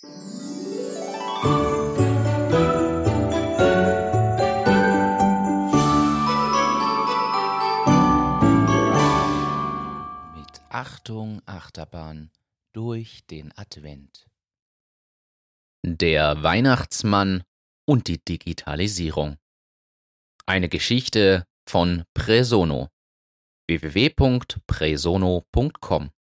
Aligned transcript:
Mit 0.00 0.12
Achtung, 10.68 11.42
Achterbahn 11.46 12.30
durch 12.72 13.26
den 13.26 13.50
Advent. 13.58 14.28
Der 15.84 16.44
Weihnachtsmann 16.44 17.42
und 17.84 18.06
die 18.06 18.24
Digitalisierung. 18.24 19.36
Eine 20.46 20.68
Geschichte 20.68 21.44
von 21.68 22.04
Presono. 22.14 22.90
www.presono.com 23.66 26.12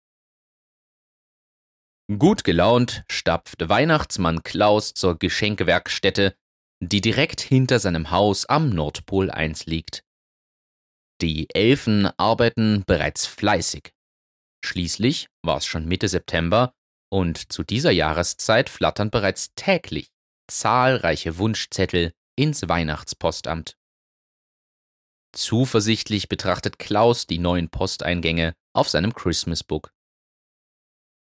Gut 2.18 2.44
gelaunt 2.44 3.02
stapft 3.10 3.68
Weihnachtsmann 3.68 4.44
Klaus 4.44 4.94
zur 4.94 5.18
Geschenkewerkstätte, 5.18 6.36
die 6.80 7.00
direkt 7.00 7.40
hinter 7.40 7.80
seinem 7.80 8.12
Haus 8.12 8.46
am 8.46 8.70
Nordpol 8.70 9.30
1 9.30 9.66
liegt. 9.66 10.04
Die 11.20 11.48
Elfen 11.52 12.06
arbeiten 12.16 12.84
bereits 12.86 13.26
fleißig. 13.26 13.92
Schließlich 14.64 15.28
war 15.42 15.56
es 15.56 15.66
schon 15.66 15.86
Mitte 15.86 16.06
September 16.06 16.74
und 17.10 17.52
zu 17.52 17.64
dieser 17.64 17.90
Jahreszeit 17.90 18.68
flattern 18.68 19.10
bereits 19.10 19.54
täglich 19.56 20.10
zahlreiche 20.48 21.38
Wunschzettel 21.38 22.12
ins 22.36 22.68
Weihnachtspostamt. 22.68 23.76
Zuversichtlich 25.34 26.28
betrachtet 26.28 26.78
Klaus 26.78 27.26
die 27.26 27.38
neuen 27.38 27.68
Posteingänge 27.68 28.54
auf 28.74 28.88
seinem 28.88 29.12
Christmas 29.12 29.64
Book. 29.64 29.92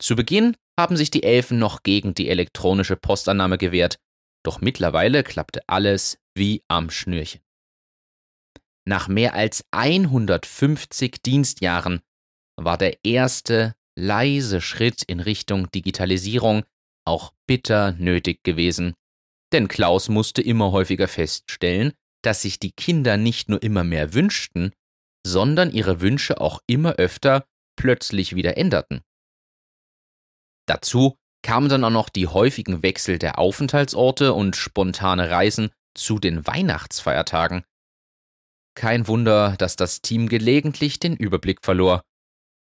Zu 0.01 0.17
Beginn 0.17 0.57
haben 0.79 0.97
sich 0.97 1.11
die 1.11 1.23
Elfen 1.23 1.59
noch 1.59 1.83
gegen 1.83 2.15
die 2.15 2.31
elektronische 2.31 2.97
Postannahme 2.97 3.59
gewehrt, 3.59 3.99
doch 4.43 4.61
mittlerweile 4.61 5.23
klappte 5.23 5.61
alles 5.67 6.19
wie 6.35 6.63
am 6.69 6.91
Schnürchen. 6.91 7.43
Nach 8.89 9.09
mehr 9.09 9.35
als 9.35 9.63
150 9.73 11.21
Dienstjahren 11.23 12.01
war 12.57 12.79
der 12.79 13.05
erste 13.05 13.75
leise 13.95 14.63
Schritt 14.63 15.03
in 15.03 15.21
Richtung 15.21 15.71
Digitalisierung 15.71 16.65
auch 17.07 17.35
bitter 17.47 17.93
nötig 17.93 18.43
gewesen, 18.43 18.95
denn 19.53 19.69
Klaus 19.69 20.09
musste 20.09 20.41
immer 20.41 20.73
häufiger 20.73 21.09
feststellen, 21.09 21.93
dass 22.23 22.43
sich 22.43 22.59
die 22.59 22.73
Kinder 22.73 23.19
nicht 23.19 23.51
nur 23.51 23.63
immer 23.63 23.85
mehr 23.85 24.15
wünschten, 24.15 24.73
sondern 25.27 25.71
ihre 25.71 26.01
Wünsche 26.01 26.41
auch 26.41 26.61
immer 26.67 26.95
öfter 26.95 27.45
plötzlich 27.77 28.35
wieder 28.35 28.57
änderten. 28.57 29.03
Dazu 30.71 31.17
kamen 31.43 31.69
dann 31.69 31.83
auch 31.83 31.91
noch 31.91 32.09
die 32.09 32.29
häufigen 32.29 32.85
Wechsel 32.85 33.19
der 33.19 33.41
Aufenthaltsorte 33.41 34.35
und 34.35 34.55
spontane 34.55 35.29
Reisen 35.29 35.71
zu 35.97 36.21
den 36.21 36.47
Weihnachtsfeiertagen. 36.47 37.65
Kein 38.77 39.09
Wunder, 39.09 39.57
dass 39.59 39.75
das 39.75 40.01
Team 40.01 40.29
gelegentlich 40.29 41.01
den 41.01 41.17
Überblick 41.17 41.65
verlor 41.65 42.05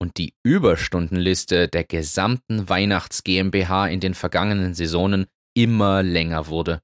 und 0.01 0.19
die 0.19 0.35
Überstundenliste 0.43 1.69
der 1.69 1.85
gesamten 1.85 2.69
Weihnachts 2.69 3.23
GmbH 3.23 3.87
in 3.87 4.01
den 4.01 4.15
vergangenen 4.15 4.75
Saisonen 4.75 5.27
immer 5.55 6.03
länger 6.03 6.49
wurde. 6.49 6.83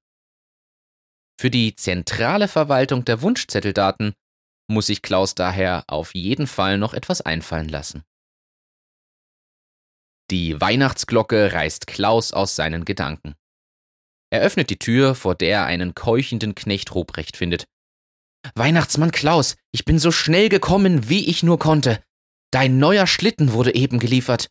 Für 1.41 1.51
die 1.51 1.75
zentrale 1.75 2.47
Verwaltung 2.47 3.05
der 3.05 3.23
Wunschzetteldaten 3.23 4.13
muss 4.71 4.87
sich 4.87 5.03
Klaus 5.03 5.35
daher 5.35 5.83
auf 5.89 6.15
jeden 6.15 6.47
Fall 6.47 6.79
noch 6.79 6.95
etwas 6.95 7.23
einfallen 7.23 7.69
lassen. 7.69 8.05
Die 10.31 10.61
Weihnachtsglocke 10.61 11.53
reißt 11.53 11.87
Klaus 11.87 12.33
aus 12.33 12.55
seinen 12.55 12.85
Gedanken. 12.85 13.35
Er 14.31 14.43
öffnet 14.43 14.69
die 14.69 14.79
Tür, 14.79 15.15
vor 15.15 15.35
der 15.35 15.51
er 15.51 15.65
einen 15.65 15.95
keuchenden 15.95 16.55
Knecht 16.55 16.95
Ruprecht 16.95 17.37
findet. 17.37 17.65
Weihnachtsmann 18.55 19.11
Klaus, 19.11 19.57
ich 19.73 19.85
bin 19.85 19.99
so 19.99 20.11
schnell 20.11 20.49
gekommen, 20.49 21.09
wie 21.09 21.29
ich 21.29 21.43
nur 21.43 21.59
konnte. 21.59 22.03
Dein 22.51 22.79
neuer 22.79 23.07
Schlitten 23.07 23.53
wurde 23.53 23.75
eben 23.75 23.99
geliefert. 23.99 24.49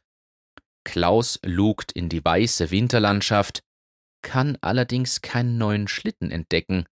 Klaus 0.84 1.40
lugt 1.44 1.92
in 1.92 2.10
die 2.10 2.24
weiße 2.24 2.72
Winterlandschaft, 2.72 3.62
kann 4.24 4.58
allerdings 4.62 5.22
keinen 5.22 5.58
neuen 5.58 5.88
Schlitten 5.88 6.32
entdecken. 6.32 6.86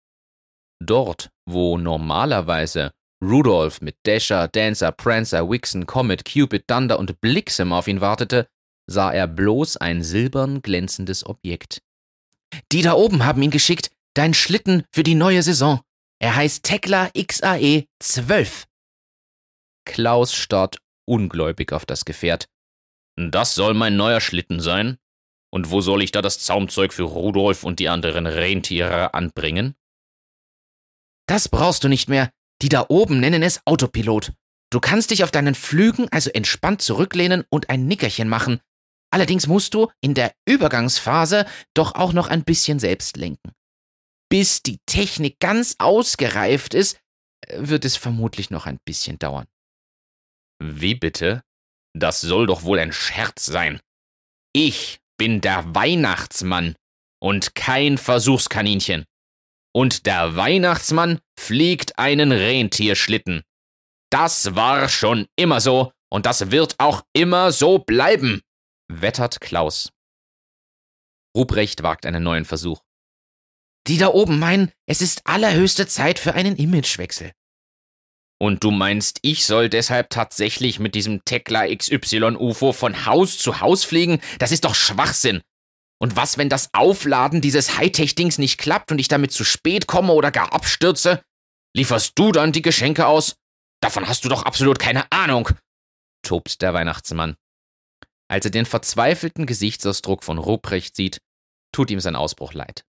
Dort, 0.83 1.29
wo 1.47 1.77
normalerweise 1.77 2.91
Rudolph 3.23 3.81
mit 3.81 3.95
Dasher, 4.03 4.47
Dancer, 4.47 4.91
Prancer, 4.91 5.49
Wixen, 5.49 5.85
Comet, 5.87 6.25
Cupid, 6.25 6.69
Dunder 6.69 6.99
und 6.99 7.19
Blixem 7.21 7.71
auf 7.71 7.87
ihn 7.87 8.01
wartete, 8.01 8.47
sah 8.87 9.11
er 9.11 9.27
bloß 9.27 9.77
ein 9.77 10.03
silbern 10.03 10.61
glänzendes 10.61 11.25
Objekt. 11.25 11.81
Die 12.71 12.81
da 12.81 12.93
oben 12.93 13.25
haben 13.25 13.41
ihn 13.41 13.51
geschickt, 13.51 13.91
dein 14.13 14.33
Schlitten 14.33 14.83
für 14.91 15.03
die 15.03 15.15
neue 15.15 15.43
Saison. 15.43 15.81
Er 16.19 16.35
heißt 16.35 16.63
Tekla 16.63 17.09
XAE 17.11 17.85
12. 17.99 18.65
Klaus 19.85 20.33
starrt 20.33 20.79
ungläubig 21.05 21.71
auf 21.73 21.85
das 21.85 22.05
Gefährt. 22.05 22.47
Das 23.17 23.55
soll 23.55 23.73
mein 23.73 23.95
neuer 23.95 24.21
Schlitten 24.21 24.59
sein? 24.59 24.97
Und 25.51 25.71
wo 25.71 25.79
soll 25.81 26.03
ich 26.03 26.11
da 26.11 26.21
das 26.21 26.39
Zaumzeug 26.39 26.93
für 26.93 27.03
Rudolf 27.03 27.63
und 27.63 27.79
die 27.79 27.87
anderen 27.87 28.27
Rentiere 28.27 29.13
anbringen? 29.13 29.75
Das 31.27 31.47
brauchst 31.47 31.83
du 31.83 31.87
nicht 31.87 32.09
mehr. 32.09 32.31
Die 32.61 32.69
da 32.69 32.85
oben 32.89 33.19
nennen 33.19 33.43
es 33.43 33.61
Autopilot. 33.65 34.33
Du 34.69 34.79
kannst 34.79 35.11
dich 35.11 35.23
auf 35.23 35.31
deinen 35.31 35.55
Flügen 35.55 36.07
also 36.11 36.29
entspannt 36.31 36.81
zurücklehnen 36.81 37.43
und 37.49 37.69
ein 37.69 37.87
Nickerchen 37.87 38.27
machen. 38.27 38.59
Allerdings 39.11 39.47
musst 39.47 39.73
du 39.73 39.89
in 40.01 40.13
der 40.13 40.33
Übergangsphase 40.47 41.45
doch 41.73 41.95
auch 41.95 42.13
noch 42.13 42.27
ein 42.27 42.43
bisschen 42.43 42.79
selbst 42.79 43.17
lenken. 43.17 43.51
Bis 44.29 44.61
die 44.61 44.79
Technik 44.85 45.39
ganz 45.39 45.75
ausgereift 45.79 46.73
ist, 46.73 46.99
wird 47.49 47.85
es 47.85 47.95
vermutlich 47.95 48.49
noch 48.49 48.65
ein 48.65 48.79
bisschen 48.85 49.19
dauern. 49.19 49.45
Wie 50.61 50.95
bitte? 50.95 51.43
Das 51.97 52.21
soll 52.21 52.47
doch 52.47 52.63
wohl 52.63 52.79
ein 52.79 52.91
Scherz 52.91 53.45
sein. 53.45 53.79
Ich 54.53 54.99
bin 55.17 55.41
der 55.41 55.75
Weihnachtsmann 55.75 56.75
und 57.21 57.55
kein 57.55 57.97
Versuchskaninchen. 57.97 59.05
Und 59.73 60.05
der 60.05 60.35
Weihnachtsmann 60.35 61.19
fliegt 61.39 61.97
einen 61.99 62.31
Rentierschlitten. 62.31 63.43
Das 64.09 64.55
war 64.55 64.87
schon 64.89 65.27
immer 65.35 65.59
so 65.59 65.91
und 66.09 66.25
das 66.25 66.51
wird 66.51 66.75
auch 66.79 67.03
immer 67.13 67.51
so 67.51 67.79
bleiben, 67.79 68.41
wettert 68.87 69.41
Klaus. 69.41 69.91
Ruprecht 71.35 71.83
wagt 71.83 72.05
einen 72.05 72.23
neuen 72.23 72.45
Versuch. 72.45 72.81
Die 73.87 73.97
da 73.97 74.07
oben 74.07 74.39
meinen, 74.39 74.71
es 74.87 75.01
ist 75.01 75.21
allerhöchste 75.25 75.87
Zeit 75.87 76.17
für 76.17 76.33
einen 76.33 76.55
Imagewechsel. 76.55 77.31
Und 78.41 78.63
du 78.63 78.71
meinst, 78.71 79.19
ich 79.21 79.45
soll 79.45 79.69
deshalb 79.69 80.09
tatsächlich 80.09 80.79
mit 80.79 80.95
diesem 80.95 81.23
Tekla 81.23 81.67
XY 81.73 82.35
UFO 82.37 82.73
von 82.73 83.05
Haus 83.05 83.37
zu 83.37 83.61
Haus 83.61 83.83
fliegen? 83.83 84.19
Das 84.39 84.51
ist 84.51 84.65
doch 84.65 84.75
Schwachsinn. 84.75 85.41
Und 86.01 86.15
was, 86.15 86.37
wenn 86.37 86.49
das 86.49 86.69
Aufladen 86.73 87.39
dieses 87.39 87.77
Hightech-Dings 87.77 88.37
nicht 88.37 88.57
klappt 88.57 88.91
und 88.91 88.99
ich 88.99 89.07
damit 89.07 89.31
zu 89.31 89.45
spät 89.45 89.87
komme 89.87 90.13
oder 90.13 90.31
gar 90.31 90.51
abstürze? 90.51 91.21
Lieferst 91.73 92.13
du 92.15 92.31
dann 92.31 92.51
die 92.51 92.61
Geschenke 92.61 93.07
aus? 93.07 93.35
Davon 93.81 94.07
hast 94.07 94.25
du 94.25 94.29
doch 94.29 94.43
absolut 94.43 94.79
keine 94.79 95.09
Ahnung, 95.11 95.49
tobt 96.21 96.61
der 96.61 96.73
Weihnachtsmann. 96.73 97.35
Als 98.27 98.45
er 98.45 98.51
den 98.51 98.65
verzweifelten 98.65 99.45
Gesichtsausdruck 99.45 100.23
von 100.23 100.37
Ruprecht 100.37 100.95
sieht, 100.95 101.19
tut 101.71 101.91
ihm 101.91 101.99
sein 101.99 102.15
Ausbruch 102.15 102.53
leid. 102.53 102.85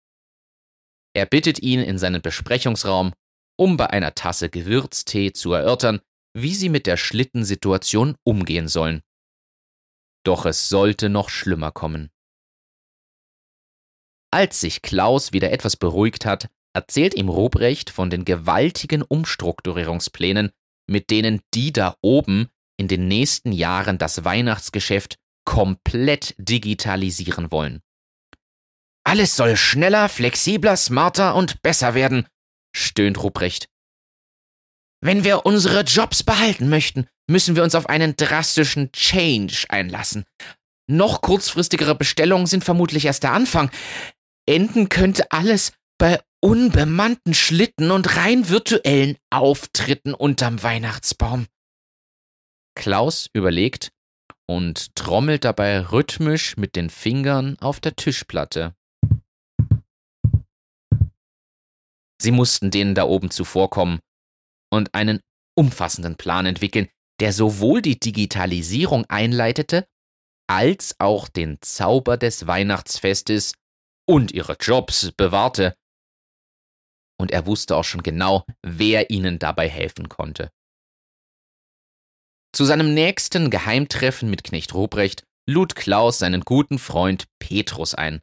Er 1.14 1.26
bittet 1.26 1.60
ihn 1.60 1.80
in 1.80 1.98
seinen 1.98 2.22
Besprechungsraum 2.22 3.12
um 3.56 3.76
bei 3.76 3.90
einer 3.90 4.14
Tasse 4.14 4.50
Gewürztee 4.50 5.32
zu 5.32 5.52
erörtern, 5.52 6.00
wie 6.34 6.54
sie 6.54 6.68
mit 6.68 6.86
der 6.86 6.96
Schlittensituation 6.96 8.16
umgehen 8.24 8.68
sollen. 8.68 9.02
Doch 10.24 10.44
es 10.44 10.68
sollte 10.68 11.08
noch 11.08 11.30
schlimmer 11.30 11.72
kommen. 11.72 12.10
Als 14.30 14.60
sich 14.60 14.82
Klaus 14.82 15.32
wieder 15.32 15.50
etwas 15.50 15.76
beruhigt 15.76 16.26
hat, 16.26 16.48
erzählt 16.74 17.14
ihm 17.14 17.30
Ruprecht 17.30 17.88
von 17.88 18.10
den 18.10 18.24
gewaltigen 18.24 19.02
Umstrukturierungsplänen, 19.02 20.50
mit 20.86 21.10
denen 21.10 21.40
die 21.54 21.72
da 21.72 21.96
oben 22.02 22.48
in 22.76 22.88
den 22.88 23.08
nächsten 23.08 23.52
Jahren 23.52 23.96
das 23.96 24.24
Weihnachtsgeschäft 24.24 25.16
komplett 25.46 26.34
digitalisieren 26.36 27.50
wollen. 27.50 27.80
Alles 29.04 29.36
soll 29.36 29.56
schneller, 29.56 30.10
flexibler, 30.10 30.76
smarter 30.76 31.34
und 31.34 31.62
besser 31.62 31.94
werden, 31.94 32.26
stöhnt 32.74 33.22
Ruprecht. 33.22 33.70
Wenn 35.00 35.24
wir 35.24 35.46
unsere 35.46 35.82
Jobs 35.82 36.22
behalten 36.22 36.68
möchten, 36.68 37.06
müssen 37.30 37.56
wir 37.56 37.62
uns 37.62 37.74
auf 37.74 37.88
einen 37.88 38.16
drastischen 38.16 38.92
Change 38.92 39.66
einlassen. 39.68 40.24
Noch 40.88 41.20
kurzfristigere 41.20 41.94
Bestellungen 41.94 42.46
sind 42.46 42.64
vermutlich 42.64 43.04
erst 43.04 43.22
der 43.22 43.32
Anfang. 43.32 43.70
Enden 44.46 44.88
könnte 44.88 45.30
alles 45.30 45.72
bei 45.98 46.20
unbemannten 46.40 47.34
Schlitten 47.34 47.90
und 47.90 48.16
rein 48.16 48.48
virtuellen 48.48 49.16
Auftritten 49.30 50.14
unterm 50.14 50.62
Weihnachtsbaum. 50.62 51.46
Klaus 52.76 53.28
überlegt, 53.32 53.90
und 54.48 54.94
trommelt 54.94 55.44
dabei 55.44 55.80
rhythmisch 55.80 56.56
mit 56.56 56.76
den 56.76 56.90
Fingern 56.90 57.58
auf 57.60 57.80
der 57.80 57.96
Tischplatte. 57.96 58.74
Sie 62.20 62.30
mussten 62.30 62.70
denen 62.70 62.94
da 62.94 63.04
oben 63.04 63.30
zuvorkommen 63.30 64.00
und 64.72 64.94
einen 64.94 65.20
umfassenden 65.56 66.16
Plan 66.16 66.46
entwickeln, 66.46 66.88
der 67.20 67.32
sowohl 67.32 67.82
die 67.82 67.98
Digitalisierung 67.98 69.04
einleitete, 69.06 69.86
als 70.48 70.96
auch 70.98 71.28
den 71.28 71.58
Zauber 71.60 72.16
des 72.16 72.46
Weihnachtsfestes 72.46 73.54
und 74.08 74.32
ihre 74.32 74.56
Jobs 74.60 75.12
bewahrte. 75.12 75.76
Und 77.18 77.30
er 77.30 77.46
wusste 77.46 77.76
auch 77.76 77.84
schon 77.84 78.02
genau, 78.02 78.44
wer 78.62 79.10
ihnen 79.10 79.38
dabei 79.38 79.68
helfen 79.68 80.08
konnte. 80.08 80.50
Zu 82.56 82.64
seinem 82.64 82.94
nächsten 82.94 83.50
Geheimtreffen 83.50 84.30
mit 84.30 84.42
Knecht 84.42 84.72
Ruprecht 84.72 85.24
lud 85.46 85.76
Klaus 85.76 86.20
seinen 86.20 86.40
guten 86.40 86.78
Freund 86.78 87.26
Petrus 87.38 87.94
ein. 87.94 88.22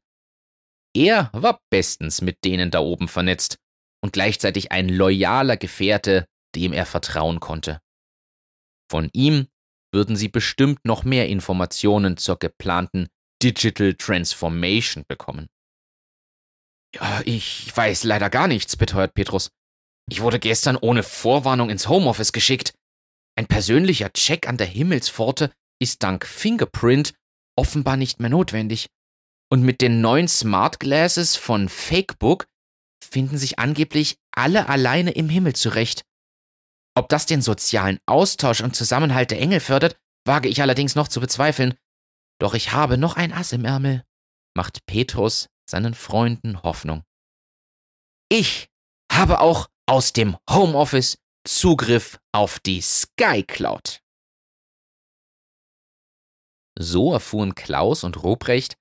Er 0.95 1.29
war 1.33 1.59
bestens 1.69 2.19
mit 2.21 2.43
denen 2.43 2.71
da 2.71 2.79
oben 2.79 3.07
vernetzt 3.07 3.59
und 4.03 4.11
gleichzeitig 4.11 4.71
ein 4.71 4.89
loyaler 4.89 5.55
Gefährte, 5.55 6.25
dem 6.55 6.73
er 6.73 6.87
vertrauen 6.87 7.41
konnte. 7.41 7.79
Von 8.89 9.11
ihm 9.13 9.49
würden 9.93 10.15
sie 10.15 10.29
bestimmt 10.29 10.83
noch 10.83 11.03
mehr 11.03 11.29
Informationen 11.29 12.17
zur 12.17 12.39
geplanten 12.39 13.09
Digital 13.43 13.93
Transformation 13.93 15.03
bekommen. 15.07 15.45
Ja, 16.95 17.21
ich 17.23 17.71
weiß 17.77 18.03
leider 18.03 18.31
gar 18.31 18.47
nichts, 18.47 18.77
beteuert 18.77 19.13
Petrus. 19.13 19.51
Ich 20.09 20.21
wurde 20.21 20.39
gestern 20.39 20.75
ohne 20.75 21.03
Vorwarnung 21.03 21.69
ins 21.69 21.87
Homeoffice 21.87 22.33
geschickt. 22.33 22.73
Ein 23.35 23.47
persönlicher 23.47 24.11
Check 24.13 24.47
an 24.47 24.57
der 24.57 24.67
Himmelspforte 24.67 25.51
ist 25.81 26.03
dank 26.03 26.25
Fingerprint 26.25 27.13
offenbar 27.57 27.97
nicht 27.97 28.19
mehr 28.19 28.29
notwendig. 28.29 28.87
Und 29.51 29.63
mit 29.63 29.81
den 29.81 30.01
neuen 30.01 30.27
Smart 30.27 30.79
Glasses 30.79 31.35
von 31.35 31.69
Fakebook 31.69 32.47
finden 33.03 33.37
sich 33.37 33.59
angeblich 33.59 34.17
alle 34.31 34.67
alleine 34.69 35.11
im 35.11 35.29
Himmel 35.29 35.53
zurecht. 35.55 36.03
Ob 36.95 37.09
das 37.09 37.25
den 37.25 37.41
sozialen 37.41 37.99
Austausch 38.05 38.61
und 38.61 38.75
Zusammenhalt 38.75 39.31
der 39.31 39.39
Engel 39.39 39.59
fördert, 39.59 39.97
wage 40.25 40.49
ich 40.49 40.61
allerdings 40.61 40.95
noch 40.95 41.07
zu 41.07 41.19
bezweifeln. 41.19 41.75
Doch 42.39 42.53
ich 42.53 42.71
habe 42.71 42.97
noch 42.97 43.15
ein 43.15 43.33
Ass 43.33 43.51
im 43.51 43.65
Ärmel, 43.65 44.03
macht 44.55 44.85
Petrus 44.85 45.49
seinen 45.69 45.93
Freunden 45.93 46.61
Hoffnung. 46.63 47.03
Ich 48.29 48.67
habe 49.11 49.39
auch 49.39 49.69
aus 49.85 50.13
dem 50.13 50.37
Homeoffice 50.49 51.17
Zugriff 51.45 52.19
auf 52.31 52.59
die 52.59 52.81
Sky 52.81 53.43
Cloud. 53.43 54.01
So 56.79 57.13
erfuhren 57.13 57.53
Klaus 57.53 58.03
und 58.03 58.23
Ruprecht, 58.23 58.77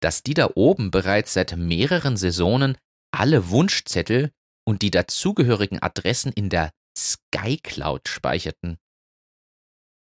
dass 0.00 0.22
die 0.22 0.34
da 0.34 0.50
oben 0.54 0.90
bereits 0.90 1.32
seit 1.32 1.56
mehreren 1.56 2.16
Saisonen 2.16 2.76
alle 3.10 3.48
Wunschzettel 3.48 4.32
und 4.66 4.82
die 4.82 4.90
dazugehörigen 4.90 5.80
Adressen 5.82 6.32
in 6.32 6.50
der 6.50 6.72
Sky 6.96 7.56
Cloud 7.58 8.08
speicherten. 8.08 8.78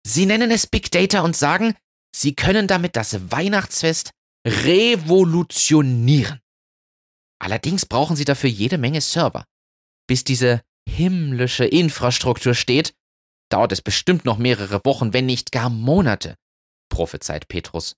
Sie 0.06 0.26
nennen 0.26 0.50
es 0.50 0.66
Big 0.66 0.90
Data 0.90 1.20
und 1.22 1.34
sagen, 1.34 1.76
sie 2.14 2.34
können 2.36 2.68
damit 2.68 2.94
das 2.96 3.30
Weihnachtsfest 3.30 4.10
revolutionieren. 4.46 6.40
Allerdings 7.38 7.86
brauchen 7.86 8.16
sie 8.16 8.24
dafür 8.24 8.50
jede 8.50 8.78
Menge 8.78 9.00
Server. 9.00 9.44
Bis 10.06 10.24
diese 10.24 10.62
himmlische 10.88 11.64
Infrastruktur 11.64 12.54
steht, 12.54 12.94
dauert 13.50 13.72
es 13.72 13.82
bestimmt 13.82 14.24
noch 14.24 14.38
mehrere 14.38 14.84
Wochen, 14.84 15.12
wenn 15.12 15.26
nicht 15.26 15.52
gar 15.52 15.70
Monate, 15.70 16.36
prophezeit 16.88 17.48
Petrus. 17.48 17.96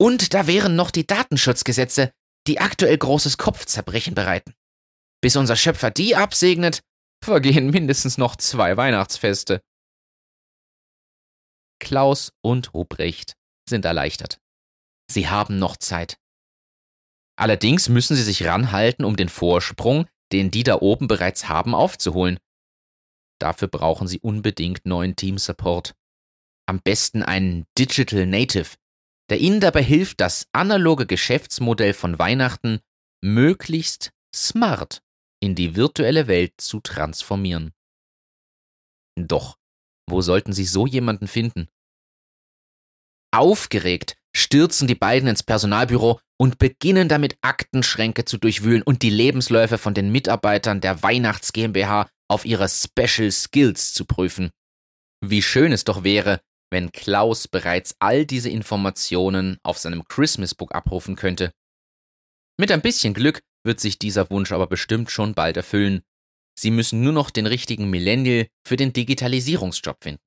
Und 0.00 0.34
da 0.34 0.46
wären 0.46 0.76
noch 0.76 0.90
die 0.90 1.06
Datenschutzgesetze, 1.06 2.12
die 2.46 2.60
aktuell 2.60 2.96
großes 2.98 3.38
Kopfzerbrechen 3.38 4.14
bereiten. 4.14 4.54
Bis 5.20 5.36
unser 5.36 5.56
Schöpfer 5.56 5.90
die 5.90 6.16
absegnet, 6.16 6.82
vergehen 7.22 7.70
mindestens 7.70 8.18
noch 8.18 8.36
zwei 8.36 8.76
Weihnachtsfeste. 8.76 9.62
Klaus 11.78 12.32
und 12.42 12.74
Ruprecht 12.74 13.34
sind 13.68 13.84
erleichtert. 13.84 14.38
Sie 15.10 15.28
haben 15.28 15.58
noch 15.58 15.76
Zeit. 15.76 16.16
Allerdings 17.36 17.88
müssen 17.88 18.16
sie 18.16 18.22
sich 18.22 18.44
ranhalten, 18.44 19.04
um 19.04 19.16
den 19.16 19.28
Vorsprung, 19.28 20.06
den 20.32 20.50
die 20.50 20.62
da 20.62 20.76
oben 20.80 21.08
bereits 21.08 21.48
haben, 21.48 21.74
aufzuholen. 21.74 22.38
Dafür 23.40 23.68
brauchen 23.68 24.06
sie 24.08 24.20
unbedingt 24.20 24.86
neuen 24.86 25.16
Team-Support. 25.16 25.94
Am 26.66 26.80
besten 26.80 27.22
einen 27.22 27.66
Digital 27.78 28.26
Native, 28.26 28.76
der 29.30 29.40
ihnen 29.40 29.60
dabei 29.60 29.82
hilft, 29.82 30.20
das 30.20 30.46
analoge 30.52 31.06
Geschäftsmodell 31.06 31.92
von 31.92 32.18
Weihnachten 32.18 32.80
möglichst 33.22 34.12
smart 34.34 35.02
in 35.40 35.54
die 35.54 35.74
virtuelle 35.74 36.28
Welt 36.28 36.54
zu 36.60 36.80
transformieren. 36.80 37.72
Doch, 39.16 39.58
wo 40.08 40.22
sollten 40.22 40.52
sie 40.52 40.64
so 40.64 40.86
jemanden 40.86 41.26
finden? 41.26 41.68
Aufgeregt 43.32 44.16
stürzen 44.34 44.88
die 44.88 44.94
beiden 44.94 45.28
ins 45.28 45.42
Personalbüro 45.42 46.20
und 46.38 46.58
beginnen 46.58 47.08
damit 47.08 47.36
Aktenschränke 47.42 48.24
zu 48.24 48.38
durchwühlen 48.38 48.82
und 48.82 49.02
die 49.02 49.10
Lebensläufe 49.10 49.78
von 49.78 49.94
den 49.94 50.10
Mitarbeitern 50.10 50.80
der 50.80 51.02
Weihnachts 51.02 51.52
GmbH 51.52 52.08
auf 52.28 52.44
ihre 52.44 52.68
Special 52.68 53.30
Skills 53.30 53.92
zu 53.92 54.04
prüfen. 54.04 54.50
Wie 55.24 55.42
schön 55.42 55.72
es 55.72 55.84
doch 55.84 56.02
wäre, 56.02 56.40
wenn 56.70 56.90
Klaus 56.90 57.46
bereits 57.46 57.94
all 57.98 58.24
diese 58.24 58.48
Informationen 58.48 59.58
auf 59.62 59.78
seinem 59.78 60.04
Christmas 60.08 60.54
Book 60.54 60.74
abrufen 60.74 61.16
könnte. 61.16 61.52
Mit 62.58 62.72
ein 62.72 62.80
bisschen 62.80 63.14
Glück 63.14 63.40
wird 63.64 63.78
sich 63.78 63.98
dieser 63.98 64.30
Wunsch 64.30 64.52
aber 64.52 64.66
bestimmt 64.66 65.10
schon 65.10 65.34
bald 65.34 65.56
erfüllen. 65.56 66.02
Sie 66.58 66.70
müssen 66.70 67.02
nur 67.02 67.12
noch 67.12 67.30
den 67.30 67.46
richtigen 67.46 67.90
Millennial 67.90 68.48
für 68.66 68.76
den 68.76 68.92
Digitalisierungsjob 68.92 70.02
finden. 70.02 70.22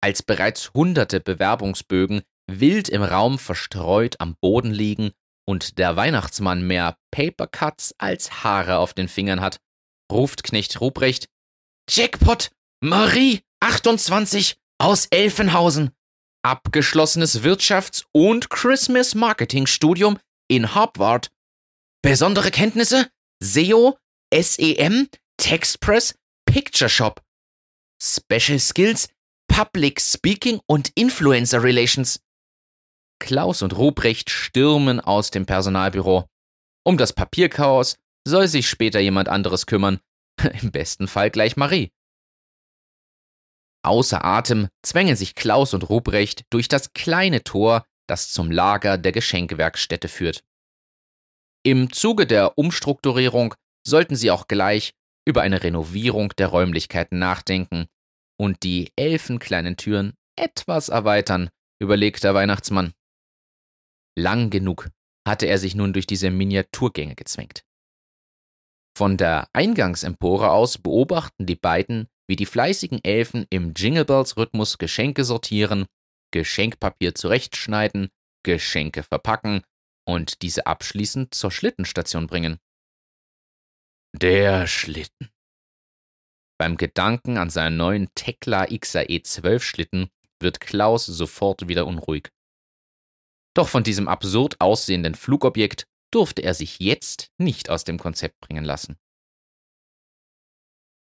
Als 0.00 0.22
bereits 0.22 0.72
hunderte 0.74 1.20
Bewerbungsbögen 1.20 2.22
wild 2.48 2.88
im 2.88 3.02
Raum 3.02 3.38
verstreut 3.38 4.16
am 4.18 4.36
Boden 4.40 4.72
liegen 4.72 5.12
und 5.46 5.78
der 5.78 5.96
Weihnachtsmann 5.96 6.66
mehr 6.66 6.96
Papercuts 7.10 7.94
als 7.98 8.42
Haare 8.42 8.78
auf 8.78 8.94
den 8.94 9.08
Fingern 9.08 9.40
hat, 9.40 9.60
ruft 10.10 10.42
Knecht 10.42 10.80
Ruprecht 10.80 11.28
Jackpot 11.88 12.50
Marie 12.80 13.40
28 13.60 14.56
aus 14.78 15.06
Elfenhausen. 15.06 15.90
Abgeschlossenes 16.44 17.42
Wirtschafts- 17.42 18.04
und 18.12 18.50
Christmas 18.50 19.14
Marketing 19.14 19.66
Studium 19.66 20.18
in 20.48 20.74
Harvard. 20.74 21.30
Besondere 22.02 22.50
Kenntnisse 22.50 23.10
SEO, 23.42 23.98
SEM, 24.32 25.08
Textpress, 25.36 26.14
Picture 26.46 26.88
Shop. 26.88 27.20
Special 28.00 28.58
Skills 28.58 29.08
Public 29.48 30.00
Speaking 30.00 30.60
und 30.66 30.90
Influencer 30.94 31.62
Relations. 31.62 32.20
Klaus 33.18 33.62
und 33.62 33.76
Ruprecht 33.76 34.30
stürmen 34.30 35.00
aus 35.00 35.30
dem 35.30 35.46
Personalbüro. 35.46 36.26
Um 36.84 36.96
das 36.96 37.12
Papierchaos 37.12 37.96
soll 38.26 38.48
sich 38.48 38.68
später 38.68 39.00
jemand 39.00 39.28
anderes 39.28 39.66
kümmern. 39.66 40.00
Im 40.62 40.70
besten 40.70 41.08
Fall 41.08 41.30
gleich 41.30 41.56
Marie. 41.56 41.90
Außer 43.84 44.24
Atem 44.24 44.68
zwängen 44.82 45.16
sich 45.16 45.34
Klaus 45.34 45.74
und 45.74 45.88
Ruprecht 45.88 46.44
durch 46.50 46.68
das 46.68 46.92
kleine 46.92 47.44
Tor, 47.44 47.84
das 48.08 48.30
zum 48.32 48.50
Lager 48.50 48.98
der 48.98 49.12
Geschenkewerkstätte 49.12 50.08
führt. 50.08 50.42
Im 51.64 51.92
Zuge 51.92 52.26
der 52.26 52.56
Umstrukturierung 52.56 53.54
sollten 53.86 54.16
sie 54.16 54.30
auch 54.30 54.48
gleich 54.48 54.94
über 55.26 55.42
eine 55.42 55.62
Renovierung 55.62 56.30
der 56.38 56.48
Räumlichkeiten 56.48 57.18
nachdenken 57.18 57.86
und 58.38 58.62
die 58.62 58.92
elfenkleinen 58.96 59.76
Türen 59.76 60.14
etwas 60.36 60.88
erweitern, 60.88 61.50
überlegt 61.80 62.24
der 62.24 62.34
Weihnachtsmann. 62.34 62.92
Lang 64.18 64.50
genug 64.50 64.90
hatte 65.26 65.46
er 65.46 65.58
sich 65.58 65.74
nun 65.74 65.92
durch 65.92 66.06
diese 66.06 66.30
Miniaturgänge 66.30 67.14
gezwängt. 67.14 67.64
Von 68.96 69.16
der 69.16 69.48
Eingangsempore 69.52 70.50
aus 70.50 70.78
beobachten 70.78 71.46
die 71.46 71.54
beiden, 71.54 72.08
wie 72.26 72.34
die 72.34 72.46
fleißigen 72.46 73.02
Elfen 73.04 73.46
im 73.48 73.74
Jingle 73.74 74.04
Bells 74.04 74.36
Rhythmus 74.36 74.78
Geschenke 74.78 75.24
sortieren, 75.24 75.86
Geschenkpapier 76.32 77.14
zurechtschneiden, 77.14 78.08
Geschenke 78.44 79.02
verpacken 79.04 79.62
und 80.04 80.42
diese 80.42 80.66
abschließend 80.66 81.32
zur 81.32 81.52
Schlittenstation 81.52 82.26
bringen. 82.26 82.58
Der 84.16 84.66
Schlitten. 84.66 85.30
Beim 86.58 86.76
Gedanken 86.76 87.38
an 87.38 87.50
seinen 87.50 87.76
neuen 87.76 88.08
Tekla 88.14 88.66
XAE 88.66 89.22
12 89.22 89.62
Schlitten 89.62 90.10
wird 90.40 90.60
Klaus 90.60 91.06
sofort 91.06 91.68
wieder 91.68 91.86
unruhig. 91.86 92.32
Doch 93.58 93.68
von 93.68 93.82
diesem 93.82 94.06
absurd 94.06 94.60
aussehenden 94.60 95.16
Flugobjekt 95.16 95.88
durfte 96.12 96.42
er 96.42 96.54
sich 96.54 96.78
jetzt 96.78 97.32
nicht 97.38 97.70
aus 97.70 97.82
dem 97.82 97.98
Konzept 97.98 98.38
bringen 98.38 98.64
lassen. 98.64 98.96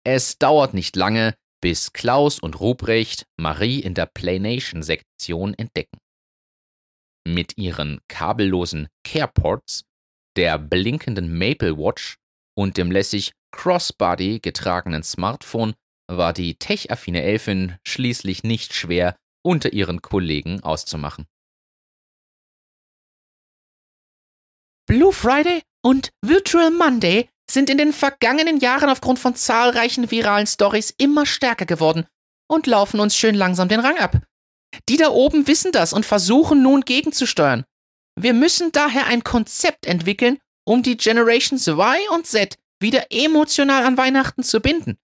Es 0.05 0.38
dauert 0.38 0.74
nicht 0.74 0.98
lange, 0.98 1.34
bis 1.62 1.93
Klaus 1.93 2.39
und 2.39 2.60
Ruprecht 2.60 3.25
Marie 3.39 3.79
in 3.79 3.93
der 3.93 4.05
Playnation-Sektion 4.05 5.53
entdecken. 5.53 5.98
Mit 7.25 7.58
ihren 7.58 8.01
kabellosen 8.10 8.89
Careports, 9.05 9.86
der 10.36 10.60
blinkenden 10.60 11.38
Maple 11.38 11.77
Watch 11.77 12.17
und 12.58 12.75
dem 12.75 12.91
lässig 12.91 13.31
Crossbody 13.51 14.39
getragenen 14.41 15.03
Smartphone 15.03 15.74
war 16.08 16.34
die 16.34 16.55
tech-affine 16.55 17.22
Elfin 17.22 17.77
schließlich 17.88 18.43
nicht 18.43 18.74
schwer 18.74 19.15
unter 19.41 19.72
ihren 19.72 20.01
Kollegen 20.01 20.62
auszumachen. 20.63 21.27
Blue 24.91 25.13
Friday 25.13 25.62
und 25.81 26.10
Virtual 26.21 26.69
Monday 26.69 27.29
sind 27.50 27.69
in 27.69 27.77
den 27.77 27.93
vergangenen 27.93 28.60
Jahren 28.60 28.89
aufgrund 28.89 29.19
von 29.19 29.36
zahlreichen 29.36 30.12
viralen 30.12 30.45
Stories 30.45 30.93
immer 30.98 31.25
stärker 31.25 31.65
geworden 31.65 32.07
und 32.50 32.67
laufen 32.67 33.00
uns 33.00 33.15
schön 33.15 33.36
langsam 33.36 33.69
den 33.69 33.79
Rang 33.79 33.98
ab. 33.98 34.17
Die 34.89 34.98
da 34.98 35.07
oben 35.07 35.48
wissen 35.48 35.71
das 35.71 35.93
und 35.93 36.05
versuchen 36.05 36.62
nun 36.62 36.81
gegenzusteuern. 36.81 37.63
Wir 38.19 38.33
müssen 38.33 38.74
daher 38.74 39.07
ein 39.07 39.24
Konzept 39.24 39.86
entwickeln, 39.86 40.39
um 40.65 40.83
die 40.83 40.98
Generations 40.98 41.65
Y 41.67 41.98
und 42.13 42.27
Z 42.27 42.57
wieder 42.81 43.05
emotional 43.12 43.86
an 43.86 43.95
Weihnachten 43.95 44.43
zu 44.43 44.60
binden. 44.60 44.98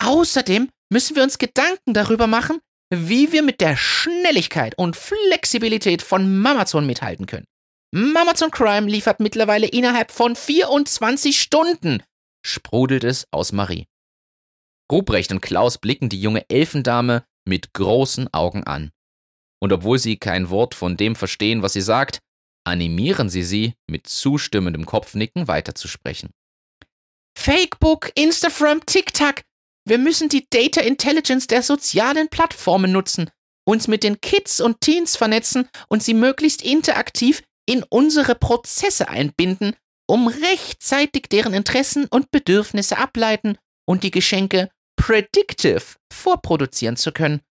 Außerdem 0.00 0.70
müssen 0.88 1.16
wir 1.16 1.24
uns 1.24 1.38
Gedanken 1.38 1.94
darüber 1.94 2.28
machen, 2.28 2.60
wie 2.94 3.32
wir 3.32 3.42
mit 3.42 3.60
der 3.60 3.76
Schnelligkeit 3.76 4.78
und 4.78 4.94
Flexibilität 4.94 6.00
von 6.00 6.38
Mamazon 6.38 6.86
mithalten 6.86 7.26
können. 7.26 7.46
Mamazon 7.92 8.52
Crime 8.52 8.88
liefert 8.88 9.18
mittlerweile 9.18 9.66
innerhalb 9.66 10.12
von 10.12 10.36
24 10.36 11.40
Stunden, 11.40 12.02
sprudelt 12.46 13.02
es 13.02 13.26
aus 13.32 13.52
Marie. 13.52 13.86
Ruprecht 14.90 15.32
und 15.32 15.40
Klaus 15.40 15.78
blicken 15.78 16.08
die 16.08 16.20
junge 16.20 16.48
Elfendame 16.48 17.24
mit 17.44 17.72
großen 17.74 18.32
Augen 18.32 18.64
an. 18.64 18.90
Und 19.60 19.72
obwohl 19.72 19.98
sie 19.98 20.16
kein 20.16 20.50
Wort 20.50 20.74
von 20.74 20.96
dem 20.96 21.16
verstehen, 21.16 21.62
was 21.62 21.72
sie 21.72 21.80
sagt, 21.80 22.20
animieren 22.64 23.28
sie 23.28 23.42
sie, 23.42 23.74
mit 23.88 24.06
zustimmendem 24.06 24.86
Kopfnicken 24.86 25.48
weiterzusprechen. 25.48 26.30
Fakebook, 27.36 28.12
Instagram, 28.14 28.84
TikTok. 28.86 29.42
Wir 29.84 29.98
müssen 29.98 30.28
die 30.28 30.46
Data 30.48 30.80
Intelligence 30.80 31.46
der 31.46 31.62
sozialen 31.62 32.28
Plattformen 32.28 32.92
nutzen, 32.92 33.30
uns 33.64 33.88
mit 33.88 34.04
den 34.04 34.20
Kids 34.20 34.60
und 34.60 34.80
Teens 34.80 35.16
vernetzen 35.16 35.68
und 35.88 36.02
sie 36.02 36.14
möglichst 36.14 36.62
interaktiv 36.62 37.42
in 37.70 37.84
unsere 37.88 38.34
Prozesse 38.34 39.08
einbinden, 39.08 39.76
um 40.08 40.26
rechtzeitig 40.26 41.28
deren 41.30 41.54
Interessen 41.54 42.06
und 42.06 42.32
Bedürfnisse 42.32 42.98
ableiten 42.98 43.58
und 43.88 44.02
die 44.02 44.10
Geschenke 44.10 44.70
predictive 44.96 45.80
vorproduzieren 46.12 46.96
zu 46.96 47.12
können. 47.12 47.42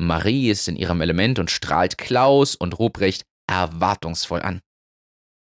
Marie 0.00 0.48
ist 0.48 0.68
in 0.68 0.76
ihrem 0.76 1.00
Element 1.00 1.40
und 1.40 1.50
strahlt 1.50 1.98
Klaus 1.98 2.54
und 2.54 2.78
Ruprecht 2.78 3.24
erwartungsvoll 3.48 4.42
an. 4.42 4.60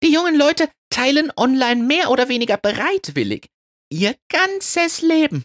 Die 0.01 0.13
jungen 0.13 0.37
Leute 0.37 0.69
teilen 0.89 1.29
online 1.35 1.83
mehr 1.83 2.11
oder 2.11 2.29
weniger 2.29 2.55
bereitwillig 2.55 3.49
ihr 3.91 4.15
ganzes 4.29 5.01
Leben. 5.01 5.43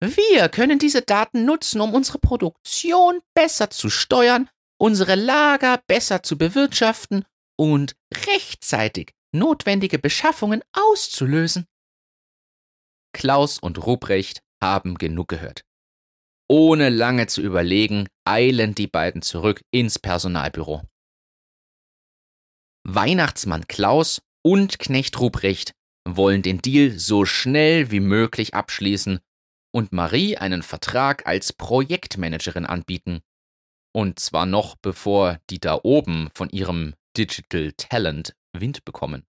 Wir 0.00 0.48
können 0.48 0.78
diese 0.78 1.02
Daten 1.02 1.44
nutzen, 1.44 1.80
um 1.80 1.94
unsere 1.94 2.20
Produktion 2.20 3.18
besser 3.34 3.70
zu 3.70 3.90
steuern, 3.90 4.48
unsere 4.80 5.16
Lager 5.16 5.82
besser 5.88 6.22
zu 6.22 6.38
bewirtschaften 6.38 7.24
und 7.62 7.94
rechtzeitig 8.12 9.14
notwendige 9.30 10.00
Beschaffungen 10.00 10.64
auszulösen. 10.72 11.68
Klaus 13.14 13.60
und 13.60 13.86
Ruprecht 13.86 14.42
haben 14.60 14.96
genug 14.96 15.28
gehört. 15.28 15.64
Ohne 16.48 16.88
lange 16.88 17.28
zu 17.28 17.40
überlegen, 17.40 18.08
eilen 18.24 18.74
die 18.74 18.88
beiden 18.88 19.22
zurück 19.22 19.62
ins 19.70 20.00
Personalbüro. 20.00 20.82
Weihnachtsmann 22.82 23.68
Klaus 23.68 24.22
und 24.44 24.80
Knecht 24.80 25.20
Ruprecht 25.20 25.72
wollen 26.04 26.42
den 26.42 26.58
Deal 26.62 26.98
so 26.98 27.24
schnell 27.24 27.92
wie 27.92 28.00
möglich 28.00 28.54
abschließen 28.54 29.20
und 29.72 29.92
Marie 29.92 30.36
einen 30.36 30.64
Vertrag 30.64 31.28
als 31.28 31.52
Projektmanagerin 31.52 32.66
anbieten. 32.66 33.20
Und 33.94 34.18
zwar 34.18 34.46
noch 34.46 34.74
bevor 34.74 35.38
die 35.48 35.60
da 35.60 35.78
oben 35.80 36.28
von 36.34 36.50
ihrem 36.50 36.94
Digital 37.16 37.72
Talent 37.72 38.34
Wind 38.52 38.84
bekommen. 38.84 39.26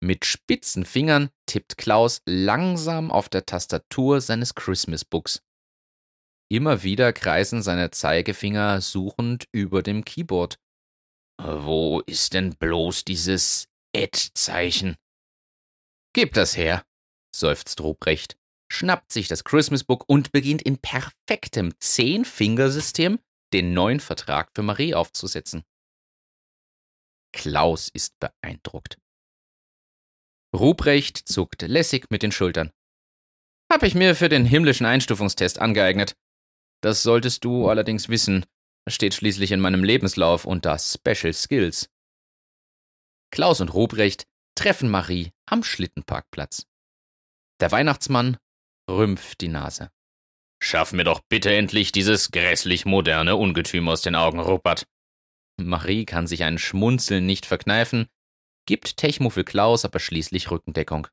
Mit 0.00 0.24
spitzen 0.24 0.84
Fingern 0.84 1.30
tippt 1.46 1.78
Klaus 1.78 2.22
langsam 2.26 3.10
auf 3.10 3.28
der 3.28 3.46
Tastatur 3.46 4.20
seines 4.20 4.54
Christmas 4.54 5.04
Books. 5.04 5.42
Immer 6.50 6.82
wieder 6.82 7.12
kreisen 7.12 7.62
seine 7.62 7.90
Zeigefinger 7.90 8.80
suchend 8.80 9.46
über 9.52 9.82
dem 9.82 10.04
Keyboard. 10.04 10.58
Wo 11.40 12.00
ist 12.00 12.34
denn 12.34 12.56
bloß 12.56 13.04
dieses 13.04 13.68
Ad-Zeichen? 13.96 14.96
Gib 16.14 16.34
das 16.34 16.56
her, 16.56 16.84
seufzt 17.34 17.80
Ruprecht, 17.80 18.36
schnappt 18.70 19.12
sich 19.12 19.28
das 19.28 19.44
Christmas 19.44 19.84
Book 19.84 20.04
und 20.08 20.32
beginnt 20.32 20.62
in 20.62 20.78
perfektem 20.78 21.72
Zehn-Fingersystem 21.78 23.18
den 23.52 23.72
neuen 23.72 24.00
Vertrag 24.00 24.50
für 24.54 24.62
Marie 24.62 24.94
aufzusetzen. 24.94 25.64
Klaus 27.32 27.88
ist 27.88 28.14
beeindruckt. 28.20 28.98
Ruprecht 30.54 31.16
zuckt 31.16 31.62
lässig 31.62 32.10
mit 32.10 32.22
den 32.22 32.32
Schultern. 32.32 32.70
Hab 33.72 33.82
ich 33.82 33.94
mir 33.94 34.14
für 34.14 34.28
den 34.28 34.44
himmlischen 34.44 34.84
Einstufungstest 34.84 35.58
angeeignet. 35.58 36.14
Das 36.82 37.02
solltest 37.02 37.44
du 37.44 37.68
allerdings 37.68 38.08
wissen. 38.08 38.44
Steht 38.88 39.14
schließlich 39.14 39.52
in 39.52 39.60
meinem 39.60 39.84
Lebenslauf 39.84 40.44
unter 40.44 40.78
Special 40.78 41.32
Skills. 41.32 41.88
Klaus 43.30 43.60
und 43.60 43.72
Ruprecht 43.72 44.26
treffen 44.54 44.90
Marie 44.90 45.32
am 45.46 45.62
Schlittenparkplatz. 45.62 46.66
Der 47.60 47.72
Weihnachtsmann 47.72 48.36
rümpft 48.90 49.40
die 49.40 49.48
Nase. 49.48 49.90
Schaff 50.62 50.92
mir 50.92 51.04
doch 51.04 51.20
bitte 51.28 51.52
endlich 51.52 51.92
dieses 51.92 52.30
grässlich 52.30 52.84
moderne 52.84 53.36
Ungetüm 53.36 53.88
aus 53.88 54.02
den 54.02 54.14
Augen, 54.14 54.38
Rupert. 54.38 54.86
Marie 55.58 56.04
kann 56.04 56.26
sich 56.26 56.44
ein 56.44 56.58
Schmunzeln 56.58 57.26
nicht 57.26 57.46
verkneifen, 57.46 58.06
gibt 58.66 58.96
Techmuffel 58.96 59.44
Klaus 59.44 59.84
aber 59.84 60.00
schließlich 60.00 60.50
Rückendeckung. 60.50 61.08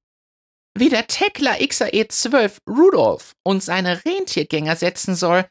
Wie 0.78 0.90
der 0.90 1.08
Tekla 1.08 1.56
XAE 1.66 2.08
12 2.08 2.60
Rudolf 2.68 3.36
und 3.44 3.64
seine 3.64 4.06
Rentiergänger 4.06 4.76
setzen 4.76 5.16
soll, 5.16 5.46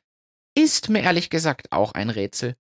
ist 0.57 0.89
mir 0.89 1.03
ehrlich 1.03 1.31
gesagt 1.31 1.73
auch 1.73 1.93
ein 1.93 2.11
Rätsel. 2.11 2.57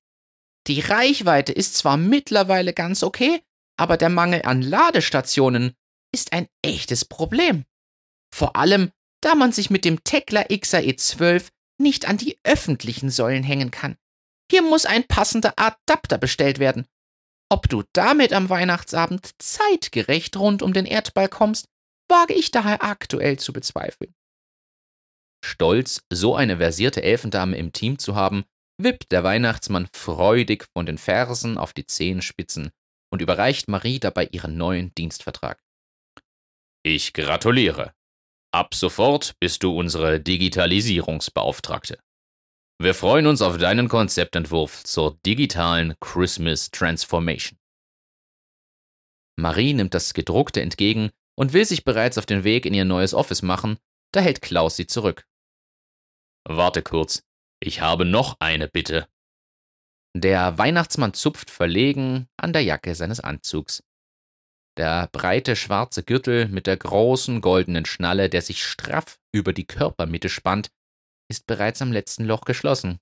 Die 0.67 0.81
Reichweite 0.81 1.53
ist 1.53 1.77
zwar 1.77 1.97
mittlerweile 1.97 2.75
ganz 2.75 3.03
okay, 3.03 3.41
aber 3.79 3.97
der 3.97 4.11
Mangel 4.11 4.43
an 4.43 4.61
Ladestationen 4.61 5.73
ist 6.13 6.33
ein 6.33 6.47
echtes 6.63 7.05
Problem. 7.05 7.65
Vor 8.35 8.57
allem, 8.57 8.91
da 9.23 9.35
man 9.35 9.53
sich 9.53 9.71
mit 9.71 9.85
dem 9.85 10.05
Tekla 10.05 10.45
XAE 10.45 10.97
12 10.97 11.51
nicht 11.81 12.07
an 12.07 12.19
die 12.19 12.39
öffentlichen 12.45 13.11
Säulen 13.11 13.45
hängen 13.45 13.71
kann. 13.71 13.97
Hier 14.51 14.63
muss 14.63 14.87
ein 14.87 15.07
passender 15.07 15.55
Adapter 15.57 16.19
bestellt 16.19 16.59
werden. 16.59 16.87
Ob 17.51 17.69
du 17.69 17.83
damit 17.93 18.33
am 18.33 18.49
Weihnachtsabend 18.49 19.31
zeitgerecht 19.39 20.37
rund 20.37 20.63
um 20.63 20.73
den 20.73 20.87
Erdball 20.87 21.29
kommst, 21.29 21.69
wage 22.09 22.35
ich 22.35 22.51
daher 22.51 22.83
aktuell 22.83 23.39
zu 23.39 23.53
bezweifeln. 23.53 24.15
Stolz, 25.45 26.03
so 26.13 26.35
eine 26.35 26.59
versierte 26.59 27.03
Elfendame 27.03 27.57
im 27.57 27.73
Team 27.73 27.99
zu 27.99 28.15
haben, 28.15 28.45
wippt 28.81 29.13
der 29.13 29.25
Weihnachtsmann 29.25 29.89
freudig 29.95 30.67
von 30.73 30.87
den 30.87 30.99
Fersen 30.99 31.59
auf 31.59 31.73
die 31.73 31.87
Zehenspitzen 31.87 32.71
und 33.11 33.23
überreicht 33.23 33.69
Marie 33.69 33.99
dabei 33.99 34.29
ihren 34.31 34.57
neuen 34.57 34.95
Dienstvertrag. 34.95 35.63
Ich 36.85 37.13
gratuliere. 37.13 37.93
Ab 38.53 38.75
sofort 38.75 39.35
bist 39.41 39.63
du 39.63 39.77
unsere 39.77 40.21
Digitalisierungsbeauftragte. 40.21 41.99
Wir 42.81 42.95
freuen 42.95 43.27
uns 43.27 43.43
auf 43.43 43.59
deinen 43.59 43.89
Konzeptentwurf 43.89 44.85
zur 44.85 45.19
digitalen 45.27 45.97
Christmas 45.99 46.71
Transformation. 46.71 47.59
Marie 49.37 49.75
nimmt 49.75 49.95
das 49.95 50.15
gedruckte 50.15 50.63
entgegen 50.63 51.11
und 51.37 51.53
will 51.53 51.65
sich 51.65 51.85
bereits 51.85 52.19
auf 52.19 52.27
den 52.27 52.45
Weg 52.45 52.67
in 52.67 52.75
ihr 52.75 52.85
neues 52.85 53.15
Office 53.15 53.43
machen, 53.43 53.79
da 54.13 54.21
hält 54.21 54.43
Klaus 54.43 54.77
sie 54.77 54.87
zurück. 54.87 55.27
Warte 56.45 56.83
kurz, 56.83 57.25
ich 57.61 57.81
habe 57.81 58.05
noch 58.05 58.37
eine 58.39 58.69
Bitte. 58.69 59.09
Der 60.17 60.57
Weihnachtsmann 60.57 61.15
zupft 61.15 61.51
verlegen 61.51 62.29
an 62.37 62.53
der 62.53 62.63
Jacke 62.63 62.95
seines 62.95 63.19
Anzugs. 63.19 63.83
Der 64.77 65.09
breite 65.09 65.57
schwarze 65.57 66.05
Gürtel 66.05 66.47
mit 66.47 66.69
der 66.69 66.77
großen 66.77 67.41
goldenen 67.41 67.87
Schnalle, 67.87 68.29
der 68.29 68.43
sich 68.43 68.65
straff 68.65 69.19
über 69.33 69.53
die 69.53 69.67
Körpermitte 69.67 70.29
spannt, 70.29 70.71
ist 71.29 71.47
bereits 71.47 71.83
am 71.83 71.93
letzten 71.93 72.25
Loch 72.25 72.43
geschlossen. 72.43 72.99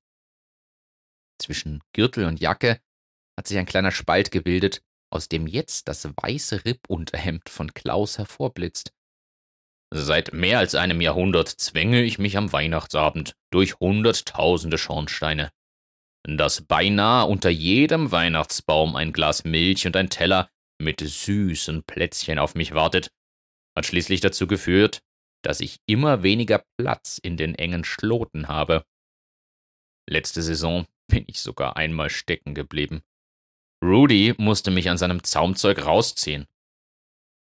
Zwischen 1.40 1.82
Gürtel 1.92 2.24
und 2.24 2.40
Jacke 2.40 2.80
hat 3.38 3.46
sich 3.46 3.58
ein 3.58 3.66
kleiner 3.66 3.92
Spalt 3.92 4.30
gebildet, 4.30 4.82
aus 5.12 5.28
dem 5.28 5.46
jetzt 5.46 5.88
das 5.88 6.04
weiße 6.04 6.64
Rippunterhemd 6.64 7.48
von 7.48 7.72
Klaus 7.74 8.18
hervorblitzt. 8.18 8.92
Seit 9.94 10.32
mehr 10.32 10.58
als 10.58 10.74
einem 10.74 11.00
Jahrhundert 11.00 11.48
zwänge 11.48 12.02
ich 12.02 12.18
mich 12.18 12.36
am 12.36 12.52
Weihnachtsabend 12.52 13.36
durch 13.52 13.78
hunderttausende 13.78 14.78
Schornsteine. 14.78 15.52
Dass 16.24 16.62
beinahe 16.62 17.26
unter 17.26 17.50
jedem 17.50 18.10
Weihnachtsbaum 18.10 18.96
ein 18.96 19.12
Glas 19.12 19.44
Milch 19.44 19.86
und 19.86 19.94
ein 19.94 20.10
Teller 20.10 20.50
mit 20.78 21.00
süßen 21.00 21.84
Plätzchen 21.84 22.40
auf 22.40 22.56
mich 22.56 22.74
wartet, 22.74 23.10
hat 23.76 23.86
schließlich 23.86 24.20
dazu 24.20 24.48
geführt, 24.48 25.02
dass 25.46 25.60
ich 25.60 25.78
immer 25.86 26.24
weniger 26.24 26.64
Platz 26.76 27.18
in 27.18 27.36
den 27.36 27.54
engen 27.54 27.84
Schloten 27.84 28.48
habe. 28.48 28.84
Letzte 30.10 30.42
Saison 30.42 30.86
bin 31.08 31.22
ich 31.28 31.40
sogar 31.40 31.76
einmal 31.76 32.10
stecken 32.10 32.52
geblieben. 32.52 33.02
Rudy 33.80 34.34
musste 34.38 34.72
mich 34.72 34.90
an 34.90 34.98
seinem 34.98 35.22
Zaumzeug 35.22 35.86
rausziehen. 35.86 36.48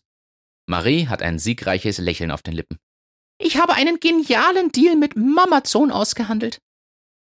Marie 0.67 1.09
hat 1.09 1.21
ein 1.21 1.41
siegreiches 1.41 1.99
Lächeln 1.99 2.31
auf 2.31 2.43
den 2.43 2.55
Lippen. 2.55 2.79
Ich 3.39 3.57
habe 3.57 3.75
einen 3.75 4.01
genialen 4.01 4.71
Deal 4.71 4.97
mit 4.97 5.17
Mamazon 5.17 5.91
ausgehandelt. 5.91 6.59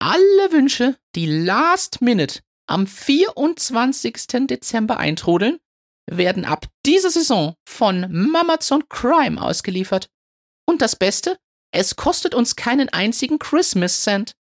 Alle 0.00 0.52
Wünsche, 0.52 0.98
die 1.14 1.26
last 1.26 2.00
minute 2.00 2.40
am 2.66 2.86
24. 2.86 4.46
Dezember 4.46 4.96
eintrudeln, 4.98 5.58
werden 6.10 6.44
ab 6.44 6.66
dieser 6.86 7.10
Saison 7.10 7.54
von 7.68 8.06
Mamazon 8.10 8.88
Crime 8.88 9.40
ausgeliefert. 9.40 10.08
Und 10.66 10.82
das 10.82 10.96
Beste, 10.96 11.38
es 11.72 11.96
kostet 11.96 12.34
uns 12.34 12.56
keinen 12.56 12.88
einzigen 12.88 13.38
Christmas 13.38 14.02
Cent. 14.02 14.34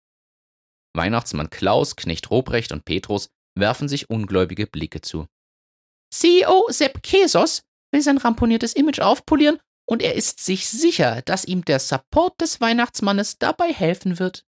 Weihnachtsmann 0.96 1.50
Klaus, 1.50 1.96
Knecht 1.96 2.32
Robrecht 2.32 2.72
und 2.72 2.86
Petrus 2.86 3.30
werfen 3.56 3.90
sich 3.90 4.10
ungläubige 4.10 4.68
Blicke 4.68 5.02
zu. 5.02 5.28
CEO 6.14 6.68
Sepp 6.70 7.04
Kesos 7.04 7.64
will 7.92 8.02
sein 8.02 8.18
ramponiertes 8.18 8.74
Image 8.74 9.00
aufpolieren 9.00 9.60
und 9.88 10.03
er 10.03 10.15
ist 10.15 10.44
sich 10.44 10.67
sicher, 10.67 11.22
dass 11.24 11.46
ihm 11.46 11.63
der 11.65 11.79
Support 11.79 12.41
des 12.41 12.59
Weihnachtsmannes 12.62 13.40
dabei 13.40 13.74
helfen 13.74 14.20
wird. 14.20 14.46